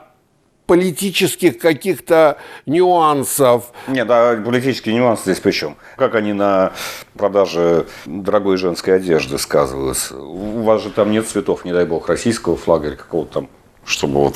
политических 0.70 1.58
каких-то 1.58 2.38
нюансов. 2.68 3.72
Нет, 3.88 4.06
да, 4.06 4.40
политические 4.46 4.94
нюансы 4.94 5.24
здесь 5.24 5.40
при 5.40 5.50
чем? 5.50 5.78
Как 5.96 6.14
они 6.14 6.32
на 6.32 6.74
продаже 7.18 7.88
дорогой 8.06 8.58
женской 8.58 8.98
одежды 8.98 9.40
сказываются? 9.40 10.16
У 10.16 10.62
вас 10.62 10.84
же 10.84 10.92
там 10.92 11.10
нет 11.10 11.28
цветов, 11.28 11.66
не 11.66 11.74
дай 11.74 11.86
бог, 11.86 12.08
российского 12.08 12.56
флага 12.56 12.90
или 12.90 12.96
какого-то 12.96 13.34
там, 13.34 13.50
чтобы 13.84 14.20
вот 14.20 14.36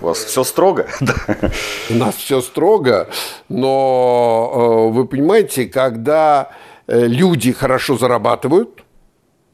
у 0.00 0.06
вас 0.06 0.18
все 0.18 0.42
строго. 0.42 0.88
У 1.90 1.94
нас 1.94 2.16
все 2.16 2.40
строго, 2.40 3.08
но 3.48 4.88
э, 4.90 4.92
вы 4.92 5.06
понимаете, 5.06 5.66
когда 5.66 6.50
э, 6.88 7.06
люди 7.06 7.52
хорошо 7.52 7.96
зарабатывают, 7.96 8.82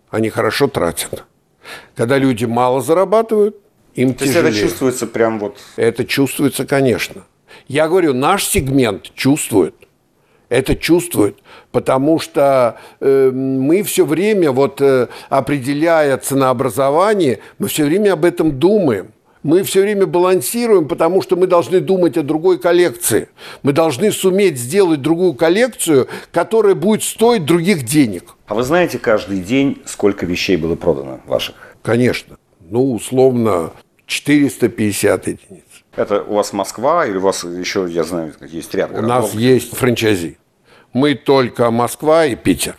они 0.08 0.30
хорошо 0.30 0.68
тратят. 0.68 1.24
Когда 1.94 2.16
люди 2.16 2.46
мало 2.46 2.80
зарабатывают, 2.80 3.56
им 4.02 4.14
То 4.14 4.24
есть 4.24 4.34
тяжелее. 4.36 4.52
это 4.58 4.68
чувствуется 4.68 5.06
прям 5.06 5.38
вот... 5.38 5.58
Это 5.76 6.04
чувствуется, 6.04 6.64
конечно. 6.64 7.24
Я 7.66 7.88
говорю, 7.88 8.14
наш 8.14 8.44
сегмент 8.44 9.12
чувствует. 9.14 9.74
это 10.48 10.76
чувствуют, 10.76 11.42
потому 11.72 12.18
что 12.20 12.78
э, 13.00 13.30
мы 13.30 13.82
все 13.82 14.06
время, 14.06 14.52
вот 14.52 14.80
э, 14.80 15.08
определяя 15.28 16.16
ценообразование, 16.16 17.40
мы 17.58 17.68
все 17.68 17.84
время 17.84 18.12
об 18.12 18.24
этом 18.24 18.58
думаем. 18.58 19.12
Мы 19.42 19.62
все 19.62 19.82
время 19.82 20.06
балансируем, 20.06 20.88
потому 20.88 21.22
что 21.22 21.36
мы 21.36 21.46
должны 21.46 21.80
думать 21.80 22.16
о 22.16 22.22
другой 22.22 22.58
коллекции. 22.58 23.28
Мы 23.62 23.72
должны 23.72 24.10
суметь 24.10 24.58
сделать 24.58 25.00
другую 25.00 25.34
коллекцию, 25.34 26.08
которая 26.32 26.74
будет 26.74 27.02
стоить 27.04 27.44
других 27.44 27.84
денег. 27.84 28.34
А 28.46 28.54
вы 28.54 28.62
знаете 28.62 28.98
каждый 28.98 29.40
день, 29.40 29.80
сколько 29.86 30.26
вещей 30.26 30.56
было 30.56 30.74
продано 30.74 31.20
ваших? 31.26 31.54
Конечно. 31.82 32.36
Ну, 32.70 32.92
условно, 32.92 33.72
450 34.08 35.26
единиц. 35.26 35.62
Это 35.94 36.22
у 36.22 36.34
вас 36.34 36.52
Москва 36.52 37.06
или 37.06 37.18
у 37.18 37.20
вас 37.20 37.44
еще, 37.44 37.86
я 37.88 38.04
знаю, 38.04 38.34
есть 38.40 38.74
ряд 38.74 38.90
городов? 38.90 39.10
У 39.10 39.14
нас 39.14 39.34
есть 39.34 39.76
франчайзи. 39.76 40.38
Мы 40.92 41.14
только 41.14 41.70
Москва 41.70 42.24
и 42.24 42.34
Питер. 42.34 42.76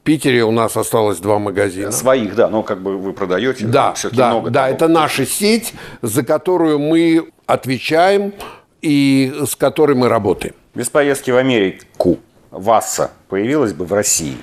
В 0.00 0.04
Питере 0.04 0.42
у 0.44 0.50
нас 0.50 0.76
осталось 0.76 1.18
два 1.18 1.38
магазина. 1.38 1.92
Своих, 1.92 2.34
да, 2.34 2.48
но 2.48 2.62
как 2.62 2.82
бы 2.82 2.96
вы 2.96 3.12
продаете. 3.12 3.66
Да, 3.66 3.94
да, 4.12 4.30
много 4.30 4.50
да, 4.50 4.68
это 4.68 4.88
наша 4.88 5.26
сеть, 5.26 5.74
за 6.00 6.24
которую 6.24 6.78
мы 6.78 7.30
отвечаем 7.46 8.32
и 8.80 9.32
с 9.46 9.54
которой 9.54 9.94
мы 9.94 10.08
работаем. 10.08 10.54
Без 10.74 10.88
поездки 10.88 11.30
в 11.30 11.36
Америку 11.36 12.18
Васса 12.50 13.10
появилась 13.28 13.74
бы 13.74 13.84
в 13.84 13.92
России? 13.92 14.38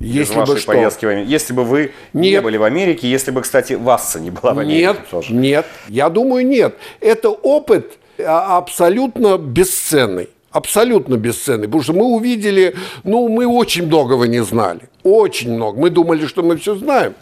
Если 0.00 0.34
вашей 0.34 0.54
бы 0.54 0.58
что? 0.58 0.72
поездки 0.72 1.04
в 1.06 1.08
Америку. 1.08 1.30
Если 1.30 1.52
бы 1.52 1.64
вы 1.64 1.92
нет. 2.12 2.32
не 2.32 2.40
были 2.40 2.56
в 2.56 2.62
Америке, 2.62 3.10
если 3.10 3.30
бы, 3.30 3.42
кстати, 3.42 3.72
Васса 3.72 4.20
не 4.20 4.30
была 4.30 4.54
в 4.54 4.58
Америке 4.58 4.80
нет, 4.80 5.08
тоже. 5.10 5.32
Нет, 5.32 5.66
я 5.88 6.08
думаю, 6.08 6.46
нет. 6.46 6.76
Это 7.00 7.30
опыт 7.30 7.98
а, 8.18 8.58
абсолютно 8.58 9.38
бесценный. 9.38 10.28
Абсолютно 10.50 11.16
бесценный, 11.16 11.66
потому 11.66 11.82
что 11.82 11.92
мы 11.92 12.06
увидели, 12.06 12.74
ну, 13.04 13.28
мы 13.28 13.46
очень 13.46 13.84
многого 13.84 14.26
не 14.26 14.42
знали, 14.42 14.80
очень 15.02 15.52
много. 15.52 15.78
Мы 15.78 15.90
думали, 15.90 16.26
что 16.26 16.42
мы 16.42 16.56
все 16.56 16.74
знаем. 16.74 17.14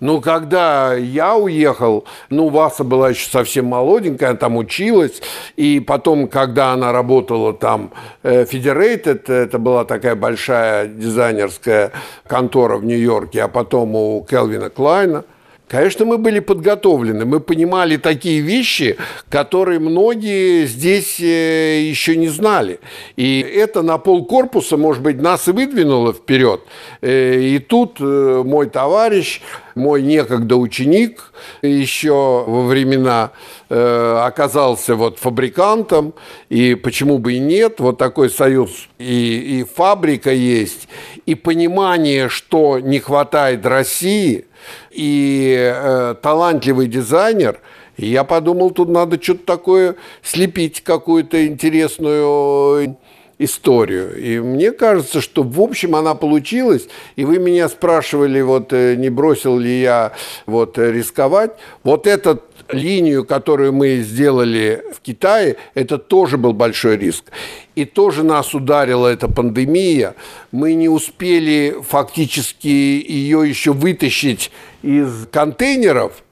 Но 0.00 0.20
когда 0.20 0.92
я 0.94 1.36
уехал, 1.36 2.04
ну, 2.28 2.48
Васа 2.48 2.82
была 2.82 3.10
еще 3.10 3.30
совсем 3.30 3.66
молоденькая, 3.66 4.30
она 4.30 4.38
там 4.38 4.56
училась, 4.56 5.22
и 5.54 5.78
потом, 5.78 6.26
когда 6.26 6.72
она 6.72 6.90
работала 6.90 7.52
там, 7.52 7.92
э, 8.24 8.44
Federated, 8.46 9.32
это 9.32 9.60
была 9.60 9.84
такая 9.84 10.16
большая 10.16 10.88
дизайнерская 10.88 11.92
контора 12.26 12.78
в 12.78 12.84
Нью-Йорке, 12.84 13.44
а 13.44 13.48
потом 13.48 13.94
у 13.94 14.26
Келвина 14.28 14.70
Клайна, 14.70 15.24
Конечно, 15.72 16.04
мы 16.04 16.18
были 16.18 16.40
подготовлены, 16.40 17.24
мы 17.24 17.40
понимали 17.40 17.96
такие 17.96 18.42
вещи, 18.42 18.98
которые 19.30 19.78
многие 19.78 20.66
здесь 20.66 21.18
э, 21.18 21.80
еще 21.80 22.14
не 22.14 22.28
знали. 22.28 22.78
И 23.16 23.40
это 23.40 23.80
на 23.80 23.96
пол 23.96 24.26
корпуса, 24.26 24.76
может 24.76 25.02
быть, 25.02 25.18
нас 25.22 25.48
и 25.48 25.52
выдвинуло 25.52 26.12
вперед. 26.12 26.60
Э, 27.00 27.40
и 27.40 27.58
тут 27.58 27.96
э, 28.00 28.42
мой 28.44 28.68
товарищ, 28.68 29.40
мой 29.74 30.02
некогда 30.02 30.56
ученик, 30.56 31.32
еще 31.62 32.44
во 32.46 32.66
времена 32.66 33.30
оказался 33.70 34.94
вот 34.96 35.18
фабрикантом, 35.18 36.12
и 36.50 36.74
почему 36.74 37.16
бы 37.16 37.32
и 37.32 37.38
нет, 37.38 37.80
вот 37.80 37.96
такой 37.96 38.28
союз, 38.28 38.90
и, 38.98 39.60
и 39.60 39.64
фабрика 39.64 40.30
есть, 40.30 40.88
и 41.24 41.34
понимание, 41.34 42.28
что 42.28 42.78
не 42.78 42.98
хватает 42.98 43.64
России– 43.64 44.44
и 44.90 45.56
э, 45.58 46.14
талантливый 46.22 46.86
дизайнер, 46.86 47.60
и 47.96 48.06
я 48.06 48.24
подумал, 48.24 48.70
тут 48.70 48.88
надо 48.88 49.22
что-то 49.22 49.44
такое 49.44 49.96
слепить, 50.22 50.82
какую-то 50.82 51.46
интересную 51.46 52.96
историю. 53.38 54.16
И 54.16 54.38
мне 54.38 54.72
кажется, 54.72 55.20
что 55.20 55.42
в 55.42 55.60
общем 55.60 55.96
она 55.96 56.14
получилась. 56.14 56.88
И 57.16 57.24
вы 57.24 57.38
меня 57.38 57.68
спрашивали, 57.68 58.40
вот 58.40 58.72
э, 58.72 58.96
не 58.96 59.10
бросил 59.10 59.58
ли 59.58 59.80
я 59.80 60.12
вот 60.46 60.78
э, 60.78 60.92
рисковать. 60.92 61.52
Вот 61.82 62.06
эту 62.06 62.42
линию, 62.72 63.24
которую 63.24 63.72
мы 63.72 63.98
сделали 63.98 64.84
в 64.94 65.00
Китае, 65.00 65.56
это 65.74 65.98
тоже 65.98 66.38
был 66.38 66.52
большой 66.52 66.96
риск. 66.96 67.24
И 67.74 67.84
тоже 67.84 68.22
нас 68.22 68.54
ударила 68.54 69.08
эта 69.08 69.28
пандемия. 69.28 70.14
Мы 70.50 70.74
не 70.74 70.88
успели 70.88 71.76
фактически 71.88 72.68
ее 72.68 73.48
еще 73.48 73.72
вытащить 73.72 74.50
из 74.82 75.26
контейнеров, 75.30 76.22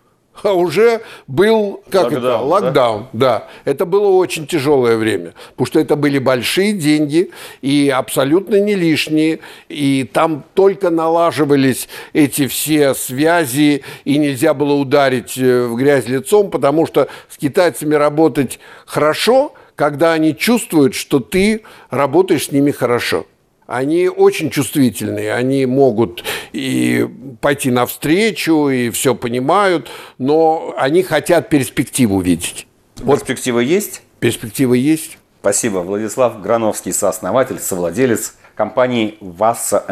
а 0.42 0.52
уже 0.52 1.02
был 1.26 1.82
как 1.90 2.04
локдаун, 2.04 2.24
это, 2.24 2.36
локдаун, 2.38 3.06
да? 3.12 3.38
да. 3.38 3.48
Это 3.64 3.86
было 3.86 4.08
очень 4.08 4.46
тяжелое 4.46 4.96
время, 4.96 5.34
потому 5.50 5.66
что 5.66 5.80
это 5.80 5.96
были 5.96 6.18
большие 6.18 6.72
деньги 6.72 7.30
и 7.62 7.88
абсолютно 7.88 8.60
не 8.60 8.74
лишние, 8.74 9.40
и 9.68 10.08
там 10.10 10.44
только 10.54 10.90
налаживались 10.90 11.88
эти 12.12 12.46
все 12.46 12.94
связи, 12.94 13.82
и 14.04 14.18
нельзя 14.18 14.54
было 14.54 14.74
ударить 14.74 15.36
э, 15.36 15.66
в 15.66 15.76
грязь 15.76 16.06
лицом, 16.06 16.50
потому 16.50 16.86
что 16.86 17.08
с 17.28 17.36
китайцами 17.36 17.94
работать 17.94 18.58
хорошо, 18.86 19.52
когда 19.74 20.12
они 20.12 20.36
чувствуют, 20.36 20.94
что 20.94 21.20
ты 21.20 21.62
работаешь 21.90 22.46
с 22.46 22.52
ними 22.52 22.70
хорошо 22.70 23.26
они 23.70 24.08
очень 24.08 24.50
чувствительные, 24.50 25.32
они 25.32 25.64
могут 25.64 26.24
и 26.52 27.08
пойти 27.40 27.70
навстречу, 27.70 28.68
и 28.68 28.90
все 28.90 29.14
понимают, 29.14 29.88
но 30.18 30.74
они 30.76 31.04
хотят 31.04 31.48
перспективу 31.48 32.20
видеть. 32.20 32.66
Перспектива 32.96 33.60
есть? 33.60 34.02
Перспектива 34.18 34.74
есть. 34.74 35.18
Спасибо. 35.40 35.78
Владислав 35.78 36.42
Грановский, 36.42 36.92
сооснователь, 36.92 37.60
совладелец 37.60 38.34
компании 38.56 39.16
Васса 39.20 39.84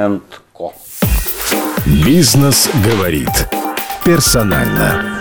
Co. 0.53 0.73
Бизнес 2.05 2.69
говорит 2.85 3.31
персонально. 4.05 5.18